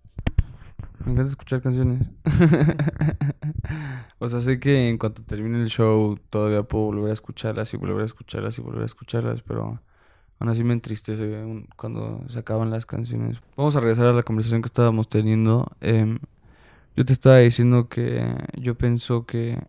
[1.04, 2.08] Me encanta escuchar canciones.
[4.20, 7.78] o sea, sé que en cuanto termine el show todavía puedo volver a escucharlas y
[7.78, 9.82] volver a escucharlas y volver a escucharlas, pero
[10.40, 13.42] aún así me entristece cuando se acaban las canciones.
[13.58, 15.70] Vamos a regresar a la conversación que estábamos teniendo.
[15.82, 16.20] Em,
[16.98, 18.26] yo te estaba diciendo que
[18.58, 19.60] yo pienso que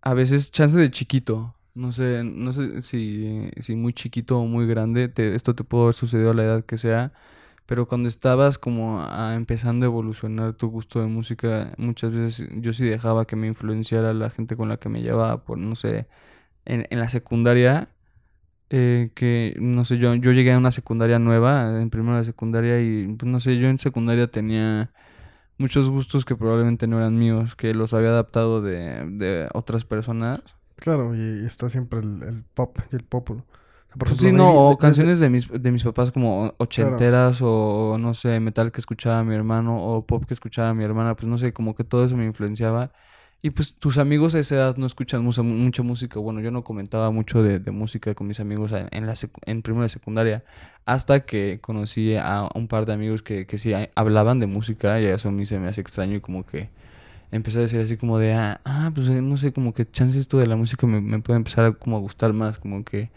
[0.00, 4.66] a veces chance de chiquito, no sé, no sé si, si muy chiquito o muy
[4.66, 7.12] grande, esto te pudo haber sucedido a la edad que sea,
[7.66, 12.84] pero cuando estabas como empezando a evolucionar tu gusto de música, muchas veces yo sí
[12.84, 16.08] dejaba que me influenciara la gente con la que me llevaba, por no sé,
[16.66, 17.90] en, en la secundaria,
[18.70, 22.80] eh, que no sé, yo, yo llegué a una secundaria nueva, en primero de secundaria,
[22.80, 24.92] y pues no sé, yo en secundaria tenía
[25.58, 30.40] muchos gustos que probablemente no eran míos, que los había adaptado de, de otras personas.
[30.76, 33.44] Claro, y, está siempre el, el pop y el popular.
[33.48, 36.10] O sea, por Pues ejemplo, sí, no, o de- canciones de mis, de mis papás
[36.10, 40.82] como ochenteras o no sé, metal que escuchaba mi hermano o pop que escuchaba mi
[40.84, 42.90] hermana, pues no sé, como que todo eso me influenciaba.
[43.40, 46.18] Y pues tus amigos a esa edad no escuchan mucha, mucha música.
[46.18, 49.14] Bueno, yo no comentaba mucho de, de música con mis amigos en, la
[49.46, 50.44] en primero de secundaria
[50.86, 55.00] hasta que conocí a un par de amigos que, que sí a- hablaban de música
[55.00, 56.68] y eso a mí se me hace extraño y como que
[57.32, 60.18] empecé a decir así como de, ah, ah, pues eh, no sé, como que chance
[60.20, 63.10] esto de la música me, me puede empezar a como a gustar más, como que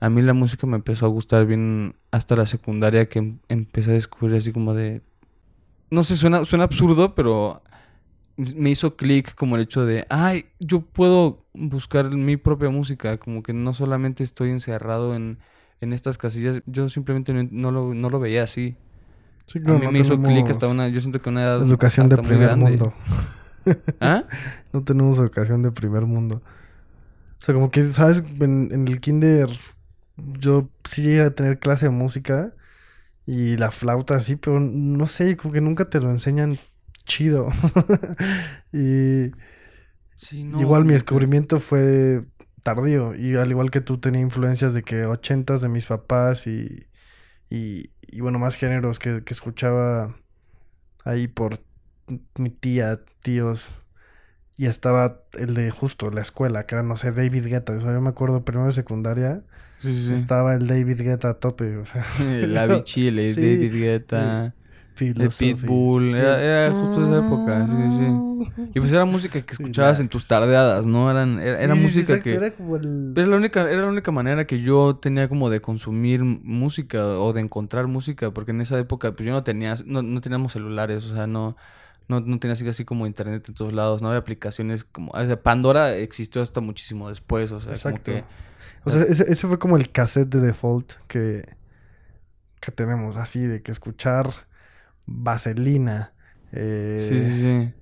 [0.00, 3.92] a mí la música me empezó a gustar bien hasta la secundaria que em- empecé
[3.92, 5.02] a descubrir así como de...
[5.90, 7.62] No sé, suena, suena absurdo, pero
[8.56, 13.42] me hizo clic como el hecho de, ay, yo puedo buscar mi propia música, como
[13.42, 15.38] que no solamente estoy encerrado en,
[15.80, 18.76] en estas casillas, yo simplemente no, no lo, no lo veía así.
[19.46, 21.62] Sí, A claro, mí no me hizo clic hasta una, yo siento que una edad
[21.62, 22.94] Educación de primer mundo.
[24.00, 24.24] ¿Ah?
[24.72, 26.42] No tenemos educación de primer mundo.
[27.40, 28.22] O sea, como que, ¿sabes?
[28.40, 29.48] En, en el kinder
[30.16, 32.54] yo sí llegué a tener clase de música
[33.26, 36.58] y la flauta así, pero no sé, como que nunca te lo enseñan
[37.04, 37.48] chido.
[38.72, 39.30] y
[40.16, 42.24] Sí, no, igual mi que- descubrimiento fue
[42.62, 46.86] tardío y al igual que tú tenía influencias de que ochentas de mis papás y,
[47.48, 50.14] y, y bueno, más géneros que, que escuchaba
[51.04, 51.60] ahí por
[52.36, 53.76] mi tía, tíos.
[54.56, 57.72] Y estaba el de justo la escuela, que era, no sé, David Guetta.
[57.72, 59.42] O sea, yo me acuerdo primero de secundaria,
[59.78, 60.12] Sí, sí, sí.
[60.12, 61.78] estaba el David Guetta a tope.
[61.78, 64.54] O sea, El Avi Chile, Sí, David Guetta,
[64.94, 65.54] Philosophy.
[65.54, 68.70] Pitbull, era, era justo esa época, sí, sí, sí.
[68.74, 71.10] Y pues era música que escuchabas en tus tardeadas, ¿no?
[71.10, 72.34] Eran, era, era Sí, sí, música exacto, que...
[72.34, 73.14] Era como el...
[73.16, 77.32] Era la única, era la única manera que yo tenía como de consumir música o
[77.32, 81.06] de encontrar música, porque en esa época pues yo no tenía, no, no teníamos celulares,
[81.06, 81.56] o sea, no,
[82.08, 85.24] no, no tenía así, así como internet en todos lados, no había aplicaciones como, o
[85.24, 88.12] sea, Pandora existió hasta muchísimo después, o sea, Exacto.
[88.12, 88.24] como que...
[88.84, 91.44] O sea, ese, ese fue como el cassette de default que,
[92.60, 94.30] que tenemos, así, de que escuchar
[95.10, 96.14] Vaselina,
[96.52, 97.72] eh, Sí, sí, sí.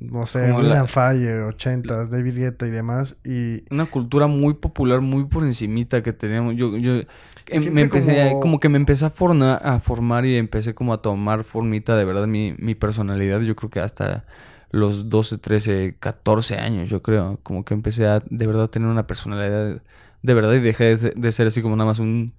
[0.00, 5.00] no sé, como la- Fire, ochentas, David Guetta y demás, y Una cultura muy popular,
[5.00, 6.56] muy por encimita que teníamos.
[6.56, 7.00] Yo, yo
[7.48, 8.60] em- me empecé, como...
[8.60, 12.26] que me empecé a, forna- a formar y empecé como a tomar formita de verdad
[12.26, 13.40] mi, mi personalidad.
[13.40, 14.24] Yo creo que hasta
[14.70, 17.38] los 12, 13, 14 años, yo creo.
[17.42, 19.80] Como que empecé a de verdad tener una personalidad
[20.22, 22.34] de verdad y dejé de, de ser así como nada más un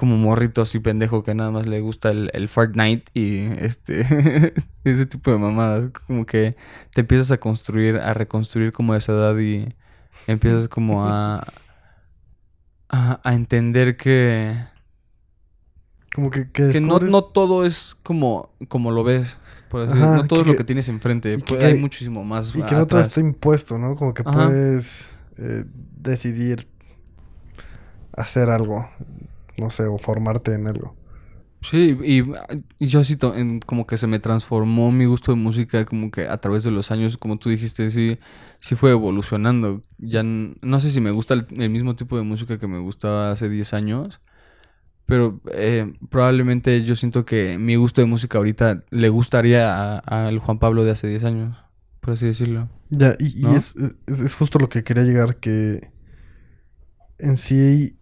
[0.00, 4.00] como morrito así pendejo que nada más le gusta el, el Fortnite y este
[4.84, 5.90] ese tipo de mamadas.
[6.06, 6.56] Como que
[6.94, 9.68] te empiezas a construir, a reconstruir como esa edad y
[10.26, 11.46] empiezas como a,
[12.88, 14.56] a, a entender que,
[16.14, 19.36] como que, que que no, no todo es como, como lo ves.
[19.68, 21.36] Por así Ajá, no todo es lo que tienes enfrente.
[21.42, 22.54] que- hay muchísimo más.
[22.56, 23.96] y que no todo está impuesto, ¿no?
[23.96, 24.46] Como que Ajá.
[24.46, 25.64] puedes eh,
[25.98, 26.66] decidir
[28.12, 28.88] hacer algo,
[29.60, 30.96] no sé, o formarte en algo.
[31.62, 32.22] Sí, y,
[32.78, 36.26] y yo sí, en- como que se me transformó mi gusto de música, como que
[36.26, 38.18] a través de los años, como tú dijiste, sí,
[38.60, 39.82] sí fue evolucionando.
[39.98, 43.30] Ya no sé si me gusta el, el mismo tipo de música que me gustaba
[43.30, 44.20] hace 10 años,
[45.06, 50.38] pero eh, probablemente yo siento que mi gusto de música ahorita le gustaría a- al
[50.40, 51.56] Juan Pablo de hace 10 años,
[52.00, 52.68] por así decirlo.
[52.90, 53.74] Ya, y, es,
[54.06, 55.92] es, es justo lo que quería llegar, que
[57.18, 57.98] en sí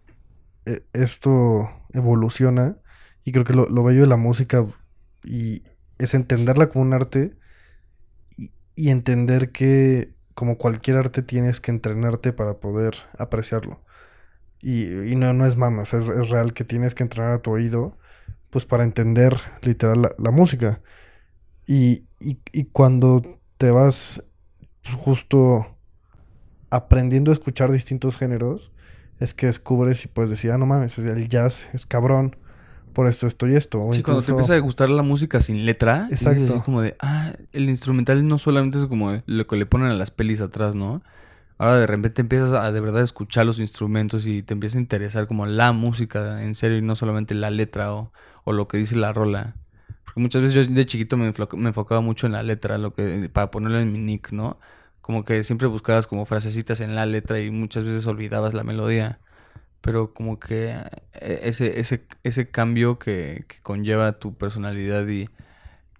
[0.93, 2.77] esto evoluciona
[3.25, 4.65] y creo que lo, lo bello de la música
[5.23, 5.63] y
[5.97, 7.35] es entenderla como un arte
[8.75, 13.83] y, entender que como cualquier arte tienes que entrenarte para poder apreciarlo.
[14.61, 17.41] Y, no, no es mama, o sea, es, es real que tienes que entrenar a
[17.41, 17.97] tu oído
[18.49, 20.81] pues para entender literal la, música.
[21.67, 24.23] Y, y, cuando te vas
[24.97, 25.77] justo
[26.69, 28.71] aprendiendo a escuchar distintos géneros,
[29.19, 32.35] es que descubres y puedes decir, ah, no mames, el jazz es cabrón,
[32.93, 33.79] por esto, esto y esto.
[33.79, 36.45] O Sí, cuando te empieza a gustar la música sin letra, Exacto.
[36.45, 39.93] así como de, ah, el instrumental no solamente es como lo que le ponen a
[39.93, 41.01] las pelis atrás, ¿no?
[41.57, 45.27] Ahora de repente empiezas a de verdad escuchar los instrumentos y te empieza a interesar
[45.27, 48.13] como la música en serio y no solamente la letra o,
[48.45, 49.55] o lo que dice la rola.
[50.05, 53.29] Porque muchas veces yo de chiquito me, me enfocaba mucho en la letra, lo que
[53.31, 54.57] para ponerlo en mi nick, ¿no?
[55.09, 59.19] Como que siempre buscabas como frasecitas en la letra y muchas veces olvidabas la melodía.
[59.81, 60.69] Pero como que
[61.13, 65.27] eh, ese, ese, ese cambio que, que conlleva tu personalidad y,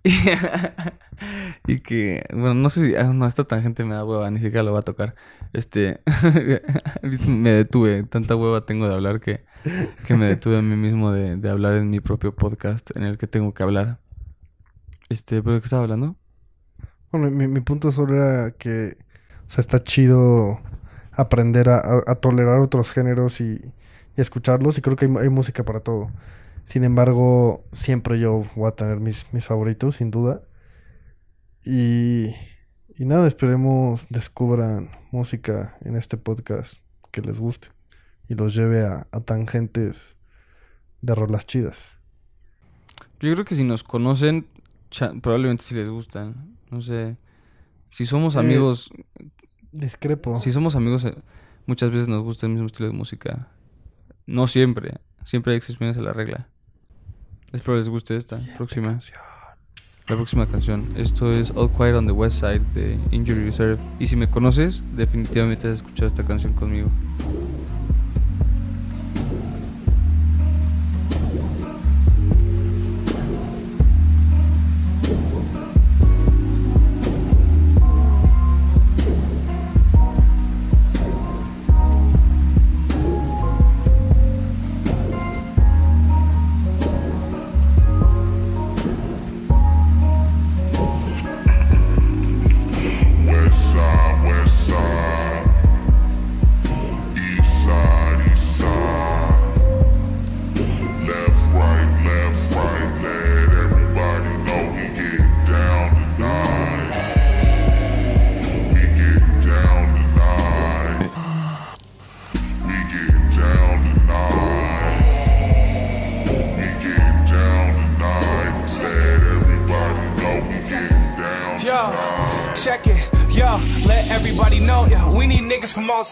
[1.65, 4.61] y que, bueno, no sé si, ah, no, esta tangente me da hueva, ni siquiera
[4.61, 5.15] lo va a tocar.
[5.53, 6.01] Este,
[7.27, 9.43] me detuve, tanta hueva tengo de hablar que,
[10.05, 13.17] que me detuve a mí mismo de, de hablar en mi propio podcast en el
[13.17, 14.01] que tengo que hablar.
[15.09, 16.18] Este, ¿pero qué estaba hablando?
[17.11, 18.97] Bueno, mi, punto solo era que,
[19.57, 20.59] está chido
[21.11, 23.61] aprender a, tolerar otros géneros y,
[24.15, 24.77] escucharlos.
[24.77, 26.11] Y creo que hay, música para todo.
[26.65, 30.43] Sin embargo, siempre yo voy a tener mis, favoritos, sin duda.
[31.65, 32.35] Y,
[32.99, 36.75] nada, esperemos descubran música en este podcast
[37.11, 37.69] que les guste
[38.27, 40.17] y los lleve a, a tangentes
[41.01, 41.97] de rolas chidas.
[43.19, 44.45] Yo creo que si nos conocen,
[45.21, 46.58] probablemente sí les gustan.
[46.69, 47.17] No sé.
[47.89, 48.91] Si somos Eh, amigos,
[49.71, 50.37] Discrepo.
[50.39, 51.15] si somos amigos, eh,
[51.65, 53.47] muchas veces nos gusta el mismo estilo de música.
[54.27, 54.99] No siempre.
[55.25, 56.47] Siempre hay excepciones a la regla.
[57.51, 58.99] Espero les guste esta próxima.
[60.07, 60.87] La próxima canción.
[60.95, 63.77] Esto es All Quiet on the West Side de Injury Reserve.
[63.99, 66.89] Y si me conoces, definitivamente has escuchado esta canción conmigo.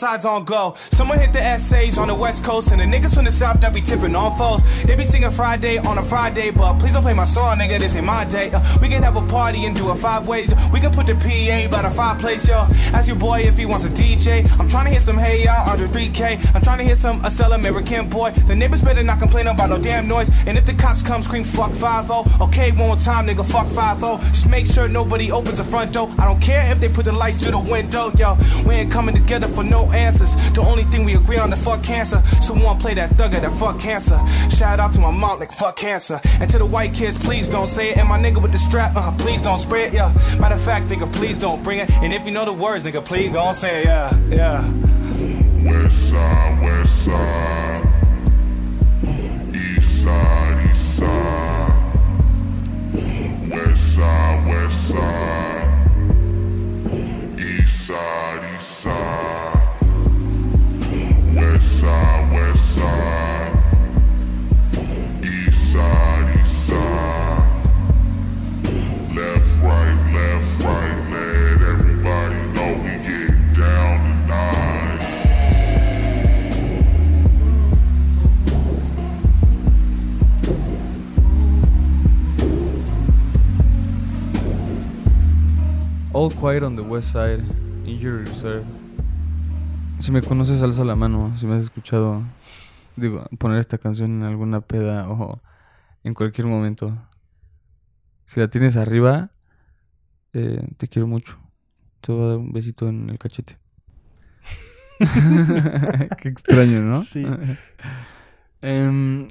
[0.07, 0.73] Sides on go.
[0.77, 3.73] Someone hit the essays on the west coast, and the niggas from the south that
[3.73, 4.61] be tipping on foes.
[4.83, 7.77] They be singing Friday on a Friday, but please don't play my song, nigga.
[7.79, 8.49] This ain't my day.
[8.51, 10.53] Uh, we can have a party and do it five ways.
[10.71, 12.59] We can put the PA by the fireplace, yo.
[12.95, 14.29] Ask your boy if he wants a DJ.
[14.59, 16.55] I'm trying to hit some Hey Ya under 3K.
[16.55, 18.31] I'm trying to hit some Acela American boy.
[18.31, 20.29] The neighbors better not complain about no damn noise.
[20.47, 22.11] And if the cops come, scream fuck 5
[22.47, 26.06] Okay, one more time, nigga, fuck 5 Just make sure nobody opens the front door.
[26.37, 28.37] Don't care if they put the lights through the window, yo.
[28.67, 30.35] We ain't coming together for no answers.
[30.51, 32.21] The only thing we agree on is fuck cancer.
[32.43, 34.19] So one play that thugger that fuck cancer.
[34.55, 36.21] Shout out to my mom, like fuck cancer.
[36.39, 37.97] And to the white kids, please don't say it.
[37.97, 40.13] And my nigga with the strap, uh, please don't spray it, yeah.
[40.39, 41.89] Matter of fact, nigga, please don't bring it.
[42.03, 44.61] And if you know the words, nigga, please gon' say it, yeah, yeah.
[45.65, 47.83] West side, west side.
[49.55, 51.93] East side, east side.
[53.49, 55.56] West side, west side.
[57.87, 59.55] Side, east side.
[61.33, 63.53] West side, west side.
[65.23, 67.47] East side, east side.
[69.15, 70.99] Left, right, left, right.
[71.13, 72.93] Let everybody know we
[73.55, 75.01] down tonight.
[86.13, 87.43] All Quiet on the West Side,
[87.95, 88.63] Reserve.
[89.99, 91.33] Si me conoces, alza la mano.
[91.37, 92.21] Si me has escuchado,
[92.97, 95.39] digo, poner esta canción en alguna peda o
[96.03, 96.97] en cualquier momento.
[98.25, 99.29] Si la tienes arriba,
[100.33, 101.37] eh, te quiero mucho.
[102.01, 103.57] Te voy a dar un besito en el cachete.
[106.19, 107.03] Qué extraño, ¿no?
[107.03, 107.25] Sí.
[108.61, 109.27] Em,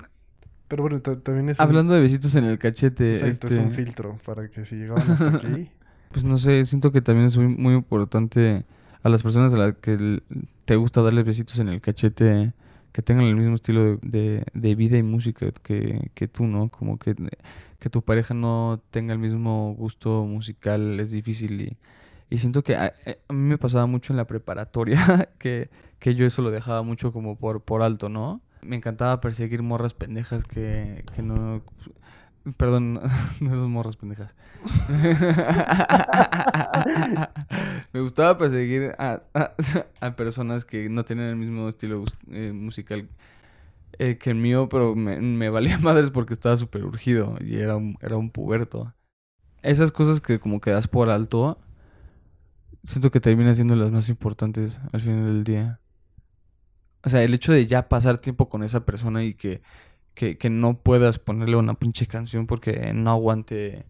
[0.69, 3.59] Pero bueno, ta- también es un- hablando de besitos en el cachete, Exacto, es este,
[3.65, 5.69] un filtro para que si llegaban hasta aquí.
[6.17, 8.65] Pues no sé, siento que también es muy, importante
[9.03, 10.23] a las personas a las que
[10.65, 12.55] te gusta darles besitos en el cachete,
[12.93, 16.71] que tengan el mismo estilo de, vida y música que, tú, ¿no?
[16.71, 17.15] Como que,
[17.79, 21.77] que tu pareja no tenga el mismo gusto musical es difícil
[22.31, 22.95] y, siento que a,
[23.29, 27.13] a mí me pasaba mucho en la preparatoria que, que yo eso lo dejaba mucho
[27.13, 28.41] como por, por alto, ¿no?
[28.63, 31.63] Me encantaba perseguir morras pendejas que, que no...
[32.57, 33.01] Perdón,
[33.41, 34.35] no son morras pendejas.
[37.93, 39.55] Me gustaba perseguir a, a-
[40.01, 43.09] a personas que no tenían el mismo estilo eh, musical
[43.99, 47.77] eh, que el mío, pero me, me valía madres porque estaba súper urgido y era
[47.77, 48.93] un, era un puberto.
[49.63, 51.59] Esas cosas que como que das por alto,
[52.85, 55.81] siento que terminan siendo las más importantes al final del día.
[57.05, 59.63] O sea, el hecho de ya pasar tiempo con esa persona y que,
[60.17, 63.87] que, que no puedas ponerle una pinche canción porque no aguante,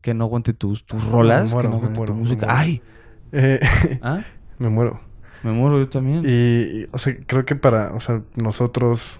[0.00, 2.46] que no aguante tus, tus rolas, muero, que no aguante muero, tu música.
[2.48, 2.80] ¡Ay!
[3.32, 3.58] Eh,
[4.00, 4.24] ¿Ah?
[4.60, 5.00] me muero.
[5.42, 6.22] Me muero yo también.
[6.24, 9.18] Y, y, o sea, creo que para, o sea, nosotros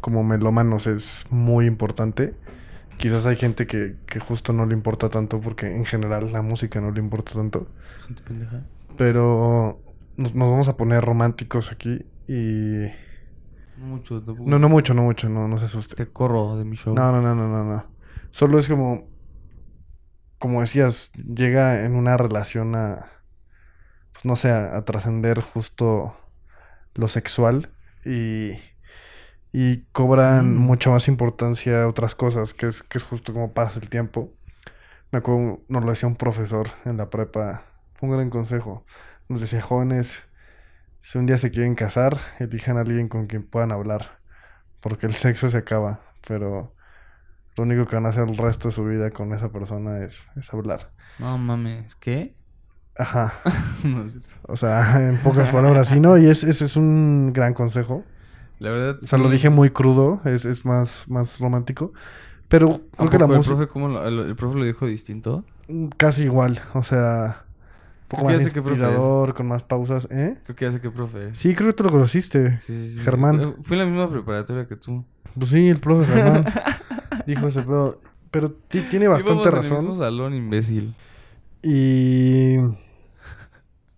[0.00, 2.34] como melómanos es muy importante
[3.02, 6.80] Quizás hay gente que, que justo no le importa tanto porque en general la música
[6.80, 7.66] no le importa tanto.
[8.06, 8.62] Gente pendeja.
[8.96, 9.80] Pero
[10.16, 12.84] nos, nos vamos a poner románticos aquí y...
[13.82, 14.22] No mucho.
[14.22, 14.48] tampoco.
[14.48, 15.96] No, no mucho, no mucho, no, no se asuste.
[15.96, 16.94] Te corro de mi show.
[16.94, 17.84] No, no, no, no, no, no.
[18.30, 19.08] Solo es como,
[20.38, 23.06] como decías, llega en una relación a,
[24.12, 26.16] pues no sé, a, a trascender justo
[26.94, 27.70] lo sexual
[28.04, 28.52] y,
[29.52, 30.58] y cobran Mm.
[30.58, 34.32] mucha más importancia otras cosas, que es, que es justo como pasa el tiempo.
[35.12, 37.64] Me acuerdo, nos lo decía un profesor en la prepa,
[37.94, 38.84] fue un gran consejo.
[39.28, 40.24] Nos decía, jóvenes,
[41.02, 44.20] si un día se quieren casar, elijan a alguien con quien puedan hablar,
[44.80, 46.74] porque el sexo se acaba, pero
[47.56, 50.26] lo único que van a hacer el resto de su vida con esa persona es,
[50.36, 50.92] es hablar.
[51.18, 51.96] No mames.
[51.96, 52.36] ¿Qué?
[52.96, 53.34] Ajá,
[53.84, 54.34] no es cierto.
[54.42, 58.04] o sea, en pocas palabras, sí, no, y es, ese es un gran consejo.
[58.58, 58.98] La verdad.
[59.02, 61.92] O sea, lo dije muy crudo, es, es más, más romántico,
[62.48, 64.64] pero ¿A creo que la poco el música profe, cómo lo, el, el profe lo
[64.64, 65.44] dijo distinto?
[65.96, 67.44] casi igual, o sea,
[68.12, 70.38] poco más inspirador, con más pausas, ¿eh?
[70.44, 71.38] Creo que ya sé qué profe es.
[71.38, 72.60] Sí, creo que tú lo conociste.
[72.60, 73.00] Sí, sí, sí.
[73.00, 73.56] Germán.
[73.62, 75.04] Fui en la misma preparatoria que tú.
[75.36, 76.44] Pues sí, el profe Germán
[77.26, 77.98] dijo ese pedo.
[78.30, 79.84] Pero ti- tiene bastante Íbamos en el razón.
[79.86, 80.94] mismo salón, imbécil.
[81.62, 82.56] Y.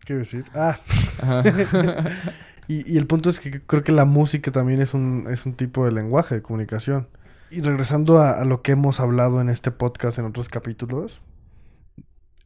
[0.05, 0.45] ¿Qué decir?
[0.55, 0.79] Ah,
[2.69, 5.55] y, y el punto es que creo que la música también es un, es un
[5.55, 7.09] tipo de lenguaje de comunicación.
[7.51, 11.23] Y regresando a, a lo que hemos hablado en este podcast en otros capítulos,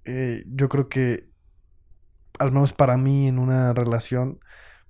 [0.04, 1.27] eh, yo creo que,
[2.38, 4.40] al menos para mí en una relación,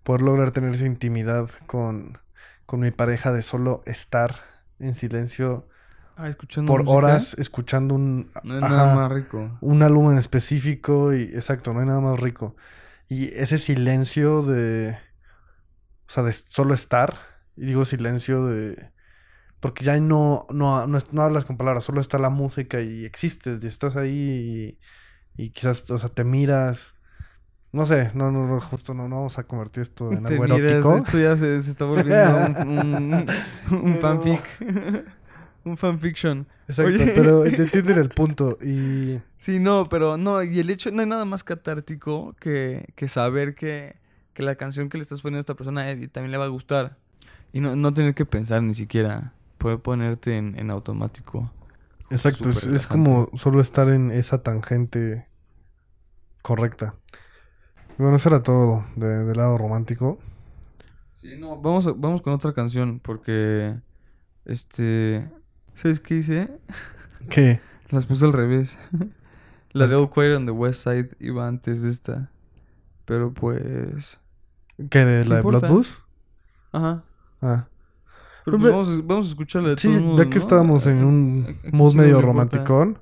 [0.02, 2.18] poder lograr tener esa intimidad con,
[2.66, 4.36] con mi pareja de solo estar
[4.78, 5.68] en silencio
[6.16, 6.94] Ah, escuchando por música.
[6.96, 9.50] horas escuchando un, No hay ajá, nada más rico.
[9.60, 12.56] un álbum en específico y exacto, no hay nada más rico.
[13.08, 14.98] Y ese silencio de,
[16.08, 17.18] o sea, de solo estar,
[17.56, 18.92] y digo silencio de,
[19.60, 23.64] porque ya no, no, no, no hablas con palabras, solo está la música y existes,
[23.64, 24.78] y estás ahí
[25.36, 26.96] y, y quizás, o sea, te miras.
[27.72, 30.44] No sé, no, no, no, justo no, no vamos a convertir esto en Te algo
[30.44, 30.96] miras, erótico.
[30.96, 33.26] esto ya se, se está volviendo un,
[33.70, 34.42] un, un fanfic.
[35.64, 36.46] un fanfiction.
[36.66, 37.12] Exacto, Oye.
[37.14, 38.58] pero entienden el punto.
[38.62, 43.06] Y Sí, no, pero no, y el hecho, no hay nada más catártico que, que
[43.08, 43.96] saber que,
[44.32, 46.44] que la canción que le estás poniendo a esta persona a Eddie también le va
[46.46, 46.96] a gustar.
[47.52, 49.32] Y no, no tener que pensar ni siquiera.
[49.58, 51.50] Poder ponerte en, en automático.
[52.10, 55.26] Exacto, es, como solo estar en esa tangente
[56.42, 56.94] correcta.
[57.98, 60.18] Bueno, eso era todo de- del lado romántico.
[61.16, 63.74] Sí, no, vamos, a- vamos con otra canción porque,
[64.44, 65.28] este,
[65.74, 66.58] ¿sabes qué hice?
[67.30, 67.60] ¿Qué?
[67.90, 68.78] Las puse al revés.
[69.72, 72.30] La de All Quiet on the West Side iba antes de esta.
[73.04, 74.18] Pero pues...
[74.90, 75.04] ¿Qué?
[75.04, 75.42] ¿De ¿Qué la de?
[75.42, 76.02] Bloodbus?
[76.72, 77.04] Ajá.
[77.42, 77.66] Ah.
[78.44, 80.38] Pero Pero pues vamos, a- vamos a escucharla de Sí, todos ya modos, que ¿no?
[80.40, 82.98] estábamos en ¿A- un mood medio romanticón.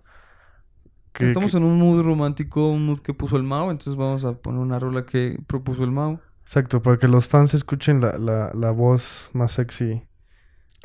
[1.17, 4.25] Que- Estamos que- en un mood romántico, un mood que puso el Mao, entonces vamos
[4.25, 6.21] a poner una rola que propuso el Mao.
[6.45, 10.03] Exacto, para que los fans escuchen la, la, la voz más sexy.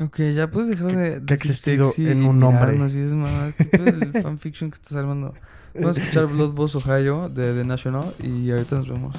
[0.00, 2.76] Ok, ya puedes dejar Que- de, decir existido sexy en un hombre.
[2.76, 5.34] y es más, ¿qué pedo del fanfiction que estás armando?
[5.74, 9.14] Vamos a escuchar Blood Boss Ohio de The National y ahorita nos vemos.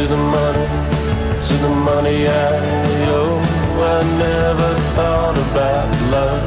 [0.00, 0.66] To the money,
[1.46, 2.50] to the money I
[3.16, 3.36] owe.
[3.94, 6.42] I never thought about love.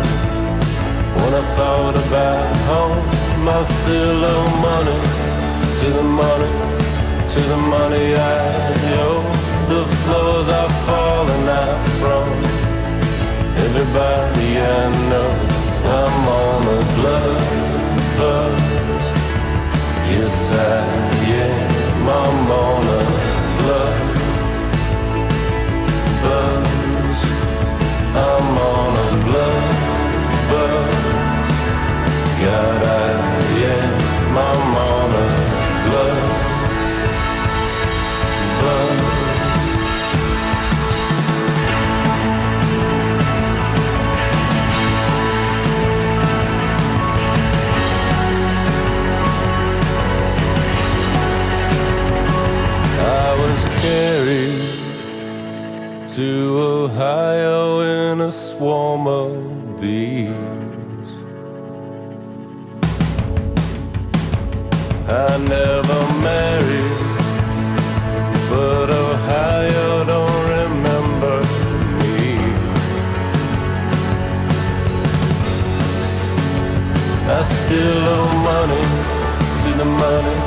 [1.19, 4.99] When I thought about home, I still owe money
[5.79, 6.51] to the money,
[7.33, 8.73] to the money I
[9.05, 9.23] owe.
[9.73, 12.25] The floors are falling out from
[13.65, 15.31] everybody I know.
[15.99, 17.37] I'm on a blood
[18.17, 19.05] buzz.
[20.09, 20.81] Yes, I
[21.45, 22.09] am.
[22.09, 22.87] I'm on
[23.19, 23.22] a.
[28.15, 29.63] I'm on a blood.
[30.49, 30.95] Buzz.
[32.41, 32.92] God,
[53.83, 54.79] carried
[56.07, 59.31] to Ohio in a swarm of
[59.81, 61.09] bees.
[65.25, 66.99] I never married,
[68.51, 71.35] but Ohio don't remember
[71.99, 72.29] me.
[77.37, 78.85] I still owe money
[79.59, 80.37] to the money,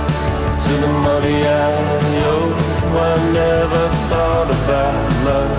[0.64, 2.65] to the money I owe.
[2.92, 5.52] I never thought about love.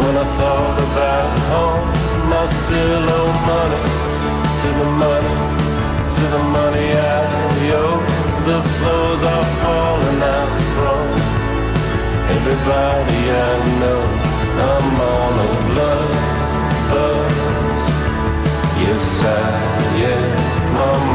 [0.00, 1.88] When I thought about home,
[2.32, 3.82] I still owe money
[4.60, 5.36] to the money,
[6.16, 8.00] to the money I owe.
[8.48, 11.06] The floors are falling out from
[12.34, 14.02] everybody I know.
[14.56, 14.94] I'm.
[18.80, 20.76] Yes, I am.
[20.76, 21.14] I'm.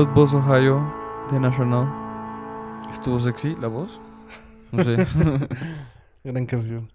[0.00, 0.80] Blood Boss Ohio
[1.30, 1.86] de National.
[2.90, 4.00] Estuvo sexy la voz.
[4.72, 4.96] No sé.
[6.24, 6.90] Gran canción.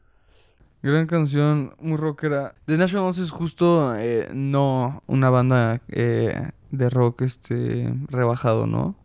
[0.82, 2.56] Gran canción, muy rockera.
[2.66, 8.95] The Nationals es justo eh, no una banda eh, de rock este rebajado, ¿no?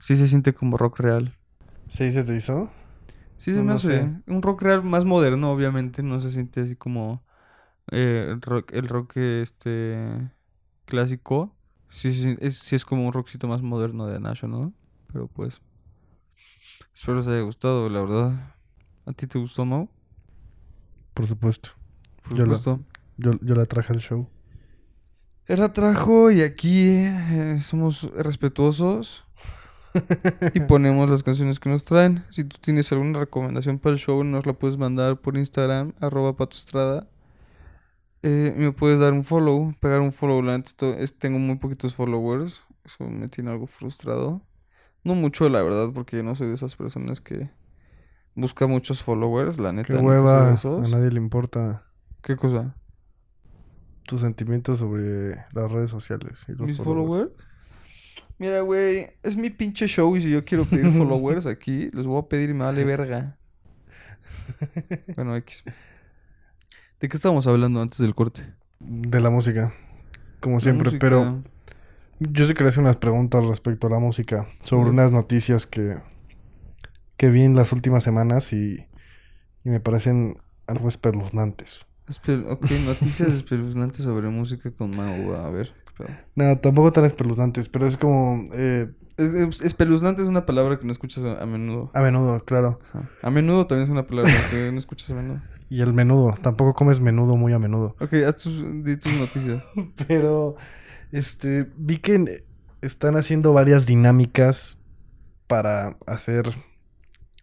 [0.00, 1.36] Sí se siente como rock real.
[1.88, 2.70] ¿Sí se te hizo?
[3.38, 4.02] Sí se No, me no hace.
[4.02, 4.10] sé.
[4.28, 6.04] Un rock real más moderno, obviamente.
[6.04, 7.24] No se siente así como
[7.90, 10.30] eh, el rock, el rock este
[10.84, 11.56] clásico.
[11.92, 14.72] Sí, sí, es, sí es como un rockcito más moderno de National.
[15.12, 15.60] Pero pues.
[16.94, 18.54] Espero les haya gustado, la verdad.
[19.06, 19.88] ¿A ti te gustó, Mau?
[21.14, 21.70] Por supuesto.
[22.22, 22.84] Por Yo la- supuesto.
[23.18, 24.28] Yo, yo la traje al show.
[25.46, 29.24] Él la trajo y aquí eh, somos respetuosos
[30.54, 32.24] y ponemos las canciones que nos traen.
[32.30, 36.36] Si tú tienes alguna recomendación para el show, nos la puedes mandar por Instagram, arroba
[36.36, 37.08] patostrada.
[38.22, 40.42] Eh, me puedes dar un follow, pegar un follow.
[40.42, 40.62] La
[41.18, 42.62] tengo muy poquitos followers.
[42.84, 44.42] Eso me tiene algo frustrado.
[45.04, 47.50] No mucho, la verdad, porque yo no soy de esas personas que
[48.34, 49.58] busca muchos followers.
[49.58, 50.52] La neta, Qué hueva.
[50.52, 51.84] A nadie le importa
[52.22, 52.76] ¿Qué cosa?
[54.06, 56.44] tus sentimientos sobre las redes sociales.
[56.48, 57.30] Y los ¿Mis followers?
[58.38, 62.20] Mira, güey, es mi pinche show y si yo quiero pedir followers aquí, les voy
[62.20, 63.38] a pedir y me vale verga.
[65.16, 65.64] Bueno, X.
[67.02, 68.54] ¿De qué estábamos hablando antes del corte?
[68.80, 69.74] De la música.
[70.40, 70.86] Como siempre.
[70.86, 71.00] música.
[71.00, 71.42] Pero
[72.20, 74.46] yo sí quería hacer unas preguntas respecto a la música.
[74.62, 75.96] Sobre unas noticias que,
[77.16, 78.86] que vi en las últimas semanas y,
[79.64, 81.86] y me parecen algo espeluznantes.
[82.08, 85.34] Espe- ok, noticias espeluznantes sobre música con Mau.
[85.34, 85.72] A ver.
[85.98, 86.08] pedo.
[86.36, 88.44] No, tampoco tan espeluznantes, pero es como...
[88.52, 91.90] eh, Es- es- espeluznante es una palabra que no escuchas a, a menudo.
[91.94, 92.78] a menudo, claro.
[92.90, 93.08] Ajá.
[93.22, 95.40] A menudo también es una palabra que no escuchas a menudo.
[95.72, 96.34] Y el menudo.
[96.42, 97.96] Tampoco comes menudo muy a menudo.
[97.98, 99.64] Ok, haz tus, di tus noticias.
[100.06, 100.56] Pero,
[101.12, 102.44] este, vi que
[102.82, 104.78] están haciendo varias dinámicas
[105.46, 106.44] para hacer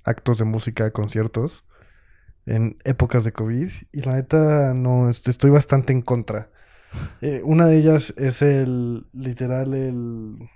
[0.04, 1.66] actos de música, conciertos,
[2.46, 3.70] en épocas de COVID.
[3.92, 6.52] Y la neta, no, est- estoy bastante en contra.
[7.22, 10.50] Eh, una de ellas es el, literal, el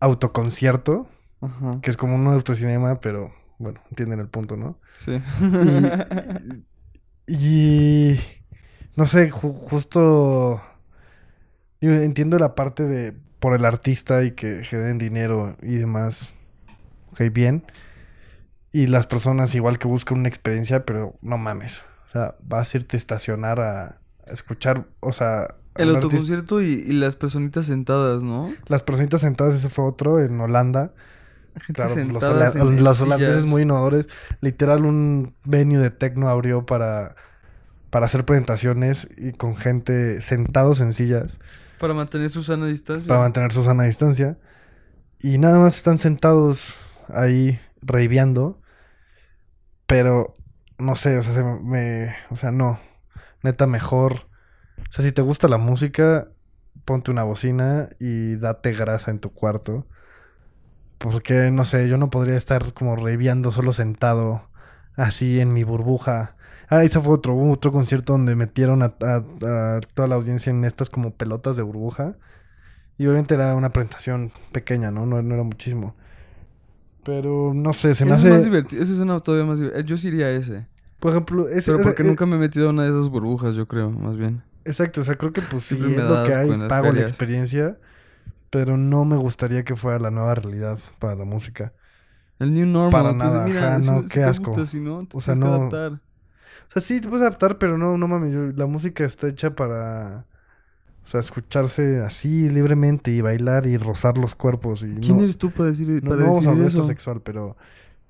[0.00, 1.08] autoconcierto,
[1.40, 1.80] Ajá.
[1.82, 4.78] que es como un autocinema, pero bueno, entienden el punto, ¿no?
[4.96, 5.20] Sí.
[7.26, 8.20] Y, y
[8.96, 10.60] no sé, ju- justo
[11.80, 16.32] digo, entiendo la parte de por el artista y que generen dinero y demás.
[17.12, 17.64] Ok, bien.
[18.72, 21.82] Y las personas igual que buscan una experiencia, pero no mames.
[22.06, 26.66] O sea, vas a irte a estacionar a, a escuchar, o sea, El autoconcierto y,
[26.72, 28.52] y las personitas sentadas, ¿no?
[28.66, 30.92] Las personitas sentadas, ese fue otro en Holanda.
[31.72, 32.50] Claro, los, hola-
[32.80, 34.08] los holandeses muy innovadores.
[34.40, 37.14] Literal, un venue de techno abrió para,
[37.90, 41.40] para hacer presentaciones y con gente sentados en sillas
[41.78, 43.08] Para mantener su sana distancia.
[43.08, 44.38] para mantener su sana distancia.
[45.20, 46.76] Y nada más están sentados
[47.08, 48.60] ahí reiviando.
[49.86, 50.34] Pero
[50.78, 52.78] no sé, o sea, se me, o sea, no.
[53.42, 54.26] Neta, mejor.
[54.88, 56.28] O sea, si te gusta la música,
[56.84, 59.86] ponte una bocina y date grasa en tu cuarto.
[60.98, 64.48] Porque, no sé, yo no podría estar como reiviando solo sentado
[64.96, 66.36] así en mi burbuja.
[66.68, 70.64] Ah, ese fue otro, otro concierto donde metieron a, a- a toda la audiencia en
[70.64, 72.16] estas como pelotas de burbuja.
[72.98, 75.06] Y obviamente era una presentación pequeña, ¿no?
[75.06, 75.94] No, no era muchísimo.
[77.04, 78.28] Pero no sé, se me Ese hace.
[78.28, 78.82] es más divertido.
[78.82, 79.84] Ese suena todavía más divertido.
[79.84, 80.66] Yo sí iría a ese.
[81.00, 83.54] Por ejemplo, ese, Pero porque eh, nunca me he metido a una de esas burbujas,
[83.54, 84.42] yo creo, más bien.
[84.64, 87.78] Exacto, o sea, creo que pues sí es lo que hay, pago la experiencia,
[88.50, 91.72] pero no me gustaría que fuera la nueva realidad para la música.
[92.38, 92.90] El new normal.
[92.92, 94.46] Para pues nada, mira, ajá, si, no, si qué te asco.
[94.48, 95.92] gusta, si no, te O sea, no- adaptar.
[95.92, 99.54] O sea, sí te puedes adaptar, pero no, no mames, yo- la música está hecha
[99.54, 100.26] para,
[101.04, 105.38] o sea, escucharse así libremente y bailar y rozar los cuerpos y ¿Quién no, eres
[105.38, 107.56] tú para decir, no, para no vamos a esto sexual, pero,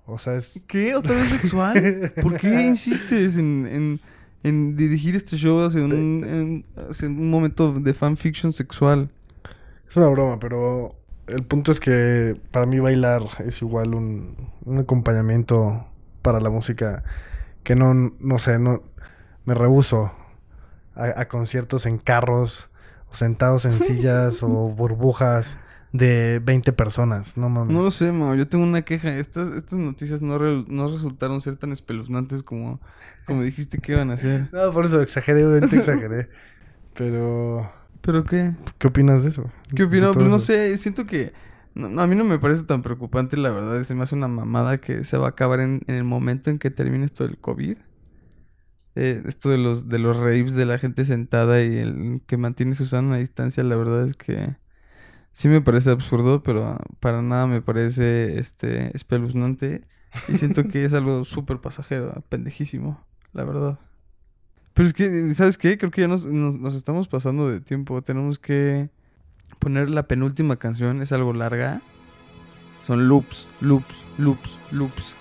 [0.07, 0.61] o sea, es...
[0.67, 0.95] ¿Qué?
[0.95, 2.13] ¿Otra vez sexual?
[2.23, 4.01] ¿Por qué insistes en, en,
[4.43, 9.11] en dirigir este show hacia un, en- hacia un momento de fanfiction sexual?
[9.89, 10.95] Es una broma, pero
[11.27, 15.87] el punto es que para mí bailar es igual un, un acompañamiento
[16.23, 17.05] para la música
[17.63, 18.83] que no, no sé, no
[19.45, 20.13] me rehuso
[20.95, 22.69] a, a conciertos en carros
[23.11, 25.59] o sentados en sillas o burbujas
[25.93, 27.75] de 20 personas, no mames.
[27.75, 28.35] No lo sé, Mao.
[28.35, 29.17] Yo tengo una queja.
[29.17, 32.79] Estas, estas noticias no, re- no resultaron ser tan espeluznantes como,
[33.27, 34.49] como dijiste que iban a ser.
[34.53, 36.29] No, por eso exageré, exageré.
[36.95, 37.71] Pero,
[38.03, 38.55] ¿Pero qué?
[38.79, 39.51] ¿qué opinas de eso?
[39.75, 40.47] ¿Qué todo Pues no eso.
[40.47, 41.33] sé, siento que...
[41.75, 43.83] no- no, a mí no me parece tan preocupante, la verdad.
[43.85, 46.59] Se me hace una mamada que se va a acabar en, en el momento en
[46.59, 47.77] que termine esto del COVID.
[48.95, 52.75] Eh, esto de los, de los raves de la gente sentada y el que mantiene
[52.75, 54.57] su sana distancia, la verdad es que
[55.33, 59.83] sí me parece absurdo, pero para nada me parece este espeluznante.
[60.29, 63.81] Y siento que es algo súper pasajero, pendejísimo, la verdad.
[64.79, 65.77] Pero es que, ¿sabes qué?
[65.77, 66.25] Creo que ya nos,
[66.77, 68.01] estamos pasando de tiempo.
[68.01, 68.89] Tenemos que
[69.59, 71.03] poner la penúltima canción.
[71.03, 71.83] Es algo larga.
[72.87, 75.15] Son loops, loops, loops, loops.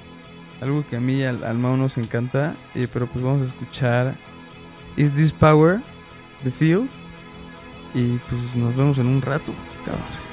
[0.61, 2.55] Algo que a mí y al, al nos encanta.
[2.75, 4.13] eh, pero pues vamos a escuchar
[4.95, 5.79] Is This Power?
[6.43, 6.87] The Field.
[7.95, 9.53] Y pues nos vemos en un rato,
[9.83, 10.26] cabrón.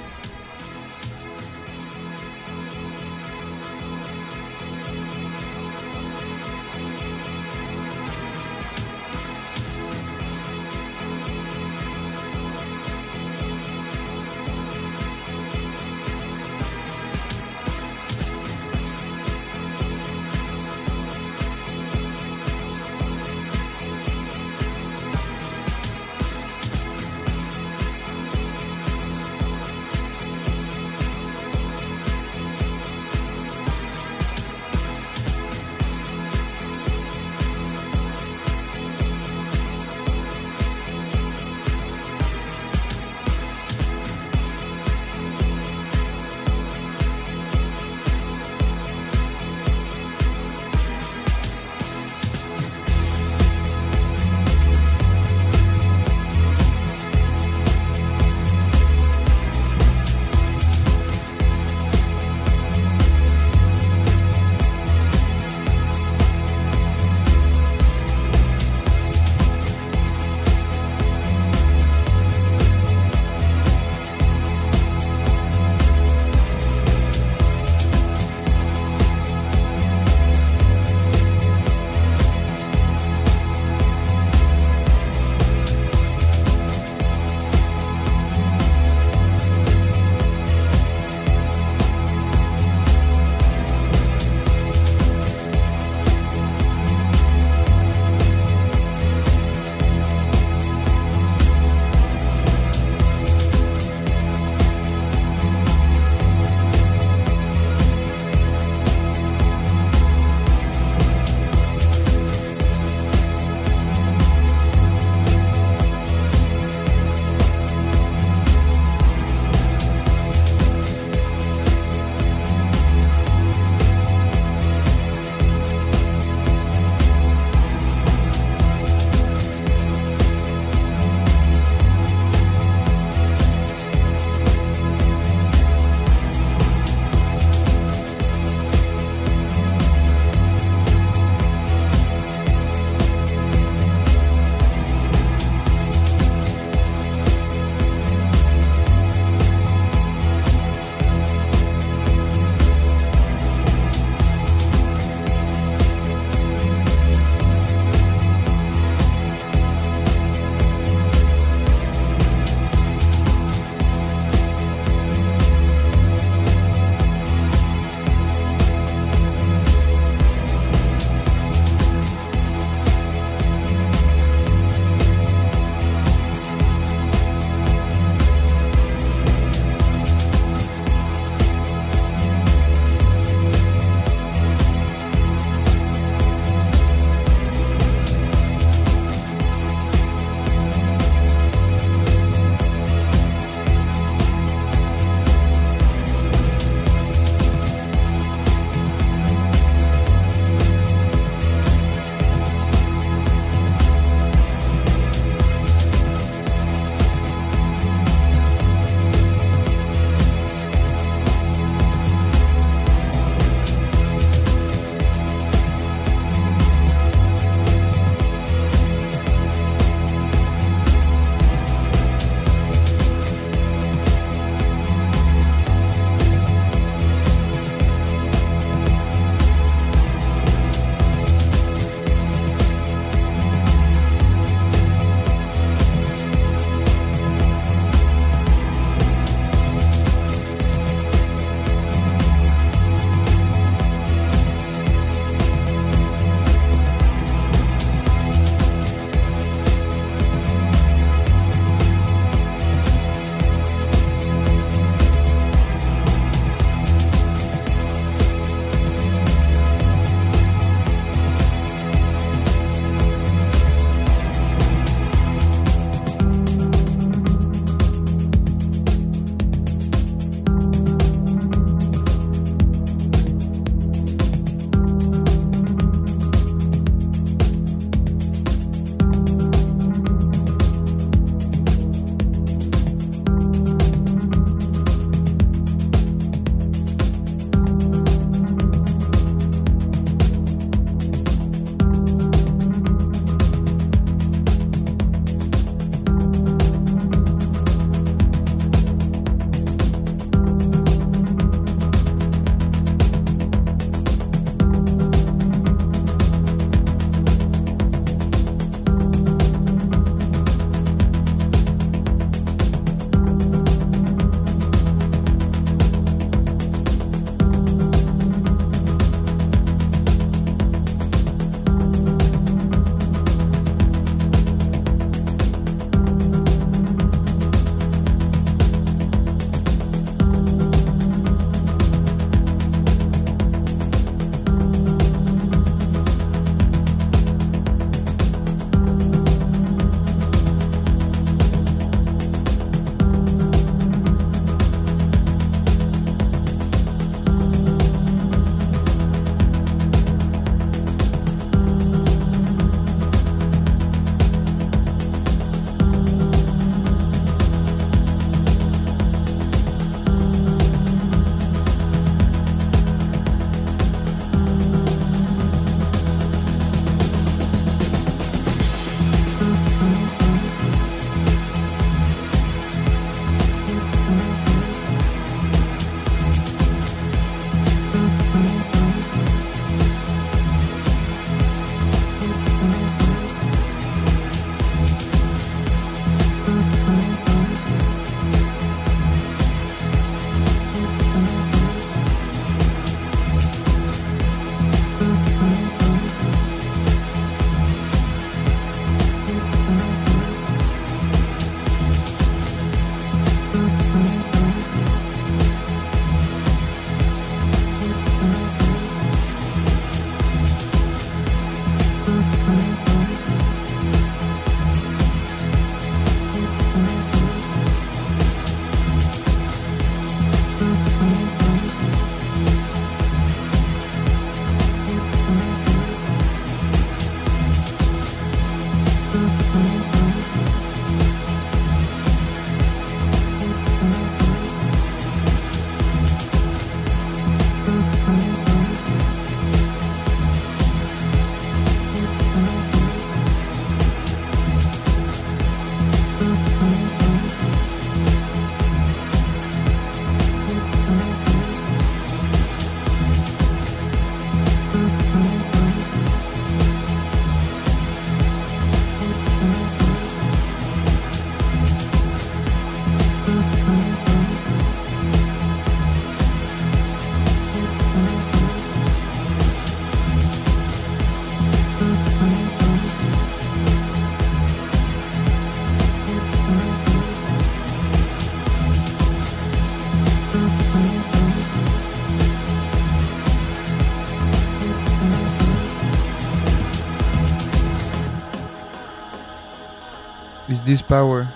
[490.65, 491.29] Is this power?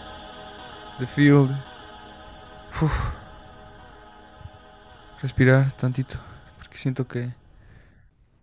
[0.98, 1.50] The field.
[2.80, 2.90] Uf.
[5.20, 6.16] Respirar tantito.
[6.56, 7.34] Porque siento que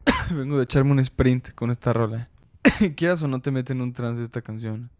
[0.30, 2.30] vengo de echarme un sprint con esta rola.
[2.96, 4.92] Quieras o no te mete en un trance esta canción.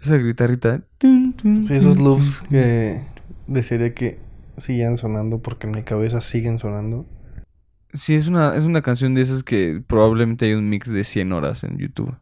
[0.00, 0.82] Esa guitarrita.
[0.98, 3.04] tun, Sí, esos loops que
[3.46, 4.18] desearía que
[4.56, 7.06] sigan sonando porque en mi cabeza siguen sonando.
[7.94, 11.30] Sí, es una, es una canción de esas que probablemente hay un mix de 100
[11.30, 12.16] horas en YouTube.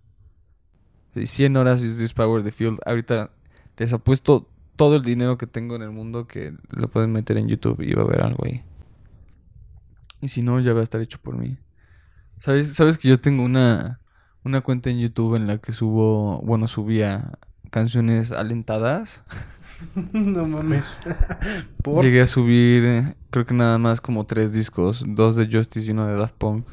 [1.15, 2.79] De 100 horas is this power the field.
[2.87, 3.31] Ahorita
[3.77, 7.49] les apuesto todo el dinero que tengo en el mundo que lo pueden meter en
[7.49, 8.63] YouTube y va a haber algo ahí.
[10.21, 11.57] Y si no, ya va a estar hecho por mí.
[12.37, 14.01] ¿Sabes, ¿Sabes que yo tengo una,
[14.45, 17.33] una cuenta en YouTube en la que subo, bueno, subía
[17.71, 19.25] canciones alentadas?
[20.13, 20.97] no mames.
[21.83, 22.05] ¿Por?
[22.05, 25.91] Llegué a subir, eh, creo que nada más como tres discos, dos de Justice y
[25.91, 26.67] uno de Daft Punk.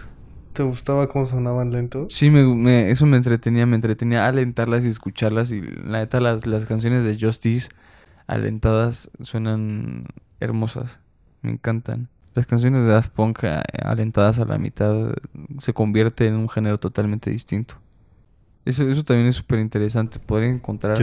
[0.58, 2.12] ¿Te gustaba cómo sonaban lentos?
[2.12, 5.52] Sí, me, me- eso me entretenía, me entretenía alentarlas y escucharlas.
[5.52, 7.70] Y la neta, las, las canciones de Justice
[8.26, 10.06] alentadas suenan
[10.40, 11.00] hermosas.
[11.44, 12.10] Me encantan.
[12.34, 15.14] Las canciones de Daft Punk eh, alentadas a la mitad
[15.60, 17.76] se convierte en un género totalmente distinto.
[18.66, 20.98] Eso, eso también es súper interesante, poder encontrar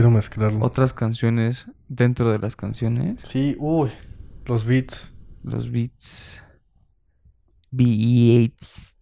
[0.59, 3.21] otras canciones dentro de las canciones.
[3.23, 3.89] Sí, uy.
[4.43, 5.13] Los beats.
[5.43, 6.43] Los beats.
[7.71, 8.94] Beats.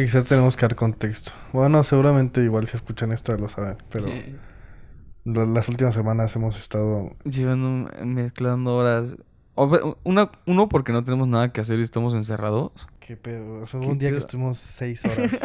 [0.00, 1.32] Quizás tenemos que dar contexto.
[1.52, 4.06] Bueno, seguramente igual si escuchan esto ya lo saben, pero
[5.24, 7.16] la- las últimas semanas hemos estado...
[7.24, 9.16] Llevando, mezclando horas.
[10.04, 12.72] Una, uno, porque no tenemos nada que hacer y estamos encerrados.
[12.98, 13.60] ¿Qué pedo?
[13.62, 15.38] O sea, ¿Qué hubo un día que estuvimos seis horas.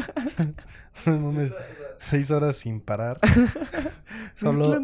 [1.99, 3.19] Seis horas sin parar.
[4.35, 4.79] Solo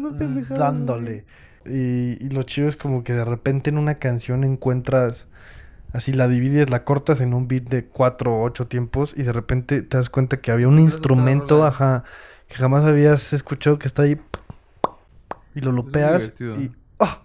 [0.50, 1.24] dándole.
[1.64, 5.28] Y, y lo chido es como que de repente en una canción encuentras...
[5.92, 9.32] Así la divides, la cortas en un beat de cuatro o ocho tiempos y de
[9.32, 12.04] repente te das cuenta que había un instrumento, ajá,
[12.48, 14.18] que jamás habías escuchado que está ahí
[15.54, 16.56] y lo divertido.
[16.60, 17.18] y ¡oh!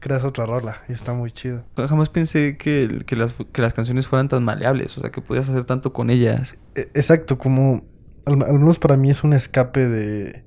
[0.00, 1.62] creas otra rola y está muy chido.
[1.76, 4.96] Jamás pensé que, que, las, que las canciones fueran tan maleables.
[4.98, 6.54] O sea, que podías hacer tanto con ellas.
[6.74, 7.84] E- Exacto, como
[8.26, 10.44] al, al menos para mí es un escape de...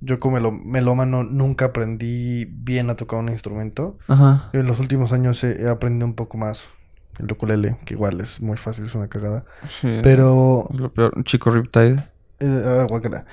[0.00, 3.98] Yo como melo- melómano nunca aprendí bien a tocar un instrumento.
[4.08, 4.50] Ajá.
[4.52, 6.68] En los últimos años he, he aprendido un poco más
[7.18, 9.44] el ukulele, que igual es muy fácil, es una cagada.
[9.80, 10.00] Sí.
[10.02, 10.68] Pero...
[10.72, 11.12] Es lo peor.
[11.16, 12.04] Un chico Riptide.
[12.40, 13.24] eh, ah.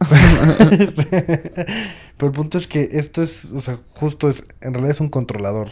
[2.16, 5.08] Pero el punto es que esto es, o sea, justo es, en realidad es un
[5.08, 5.68] controlador.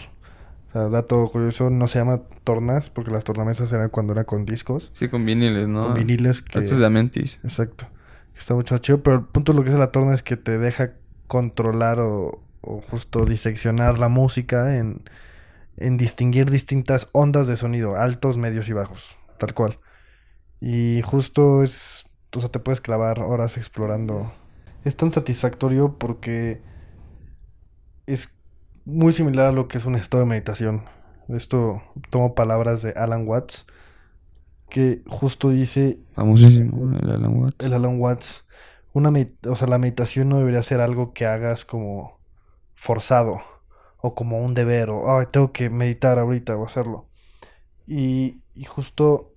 [0.68, 4.44] O sea, dato curioso, no se llama tornas, porque las tornamesas eran cuando era con
[4.44, 5.84] discos, Sí, con viniles, ¿no?
[5.84, 6.58] con viniles que...
[6.58, 7.40] Esto es de Amentis.
[7.42, 7.86] Exacto.
[8.36, 10.36] Está mucho más chido, pero el punto de lo que es la torna es que
[10.36, 10.92] te deja
[11.26, 15.02] controlar o, o justo diseccionar la música en,
[15.80, 19.78] en distinguir distintas ondas de sonido, altos, medios y bajos, tal cual.
[20.60, 24.20] Y justo es, o sea, te puedes clavar horas explorando.
[24.84, 26.60] Es tan satisfactorio porque
[28.06, 28.34] es
[28.84, 30.84] muy similar a lo que es un estado de meditación.
[31.28, 33.66] Esto tomo palabras de Alan Watts,
[34.68, 36.92] que justo dice Famosísimo.
[37.00, 37.64] El Alan Watts.
[37.64, 38.46] el Alan Watts,
[38.94, 39.12] una
[39.46, 42.18] o sea, la meditación no debería ser algo que hagas como
[42.74, 43.42] forzado
[44.00, 47.06] o como un deber o "Ay, tengo que meditar ahorita o hacerlo.
[47.86, 49.32] Y, y justo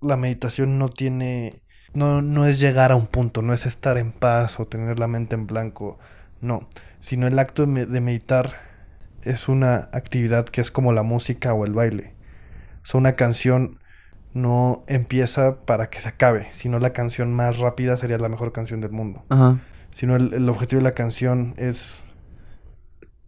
[0.00, 1.62] la meditación no tiene,
[1.92, 5.06] no, no es llegar a un punto, no es estar en paz o tener la
[5.08, 5.98] mente en blanco,
[6.40, 6.68] no,
[7.00, 8.52] sino el acto de, me- de meditar
[9.22, 12.14] es una actividad que es como la música o el baile.
[12.82, 13.78] O sea, una canción
[14.32, 18.80] no empieza para que se acabe, sino la canción más rápida sería la mejor canción
[18.80, 19.24] del mundo.
[19.28, 19.58] Ajá.
[19.92, 22.04] Sino el, el objetivo de la canción es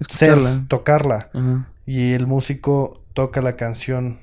[0.09, 0.39] ser,
[0.69, 1.31] tocarla.
[1.33, 1.69] Ajá.
[1.87, 4.21] Y el músico toca la canción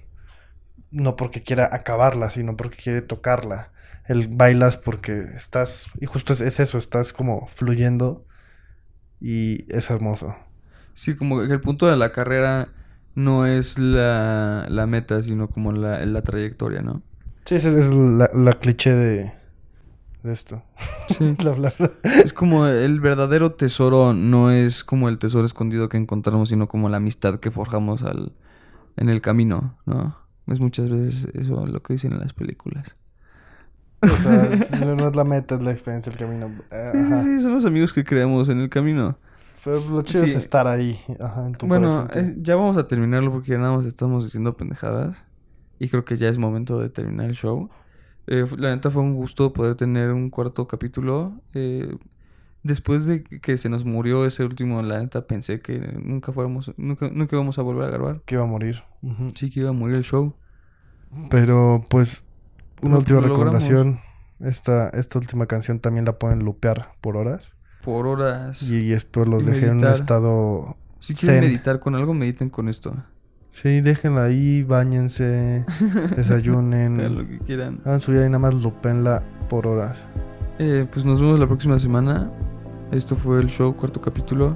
[0.91, 3.71] no porque quiera acabarla, sino porque quiere tocarla.
[4.05, 8.25] El bailas porque estás, y justo es, es eso, estás como fluyendo
[9.19, 10.35] y es hermoso.
[10.95, 12.69] Sí, como que el punto de la carrera
[13.13, 17.03] no es la, la meta, sino como la, la trayectoria, ¿no?
[17.45, 19.33] Sí, esa es la, la cliché de,
[20.23, 20.61] de esto.
[21.17, 21.35] Sí.
[21.43, 21.91] La- la- la-
[22.23, 26.89] Es como el verdadero tesoro no es como el tesoro escondido que encontramos, sino como
[26.89, 28.33] la amistad que forjamos al,
[28.97, 30.17] en el camino, ¿no?
[30.47, 32.95] Es muchas veces eso lo que dicen en las películas.
[34.01, 34.49] o sea,
[34.95, 36.49] no es la meta, es la experiencia, el camino.
[36.71, 37.21] Eh, Sí, sí, ajá.
[37.23, 39.17] sí, son los amigos que creamos en el camino.
[39.63, 40.31] Pero lo chido Sí.
[40.31, 43.75] es estar ahí, ajá, en tu Bueno, eh, ya vamos a terminarlo porque ya nada
[43.75, 45.25] más estamos diciendo pendejadas.
[45.79, 47.69] Y creo que ya es momento de terminar el show.
[48.31, 51.33] Eh, la neta fue un gusto poder tener un cuarto capítulo.
[51.55, 51.97] Eh,
[52.61, 57.09] después de que se nos murió ese último, la neta pensé que nunca fuéramos, nunca,
[57.11, 58.21] nunca íbamos a volver a grabar.
[58.25, 58.83] Que iba a morir.
[59.33, 60.35] Sí que iba a morir el show.
[61.29, 62.23] Pero pues,
[62.81, 63.99] una Lo- última recomendación.
[64.39, 67.55] Esta, esta última canción también la pueden lupear por horas.
[67.83, 68.61] Por horas.
[68.63, 71.49] Y espero los Y dejé en un estado si quieren zen.
[71.51, 72.93] meditar con algo, mediten con esto.
[73.61, 77.15] Sí, déjenla ahí, bañense, Hagan desayunen.
[77.17, 77.81] lo que quieran.
[77.83, 80.05] Hagan su vida y nada más lupenla por horas.
[80.59, 82.31] Eh, pues nos vemos la próxima semana.
[82.91, 84.55] Esto fue el show, cuarto capítulo.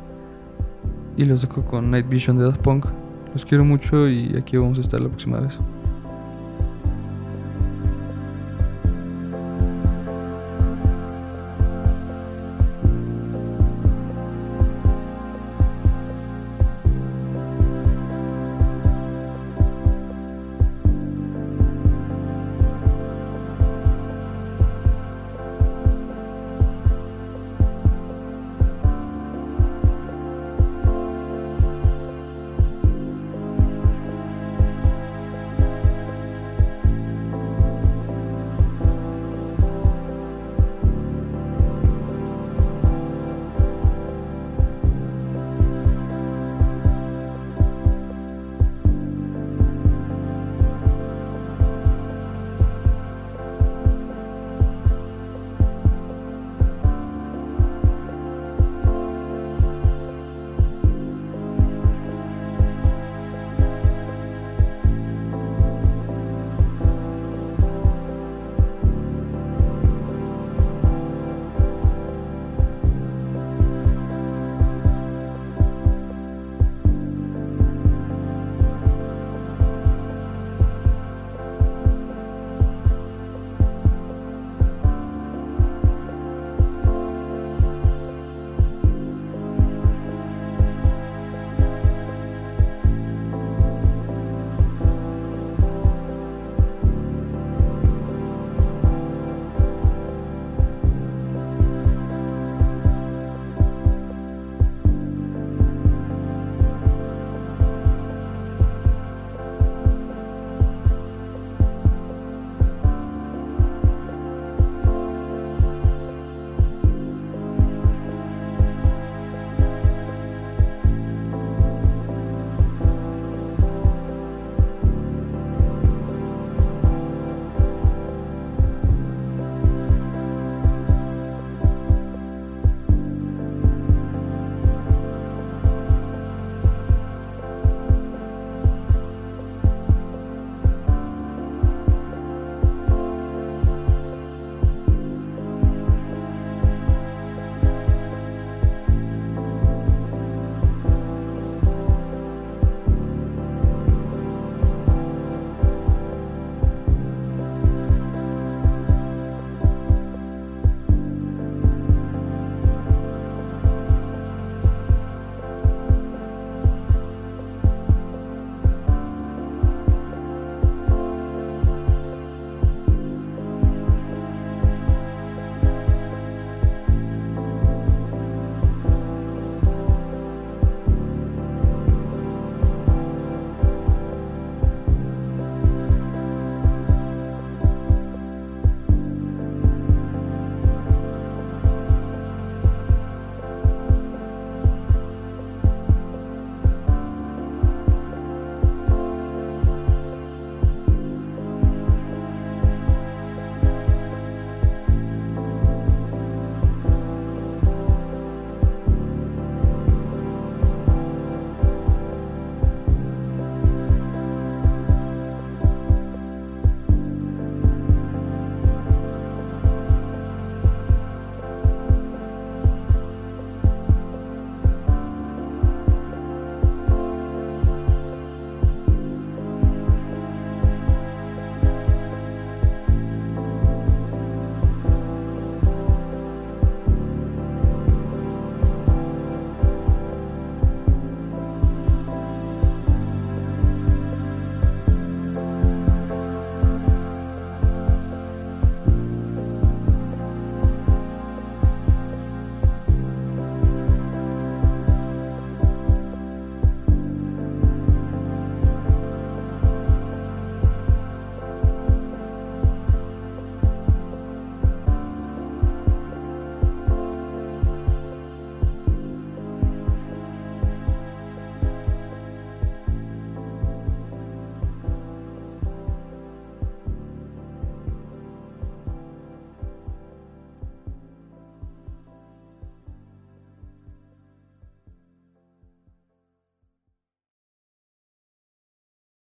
[1.18, 2.86] Y los dejo con Night Vision de Daft Punk.
[3.34, 5.60] Los quiero mucho y aquí vamos a estar la próxima vez.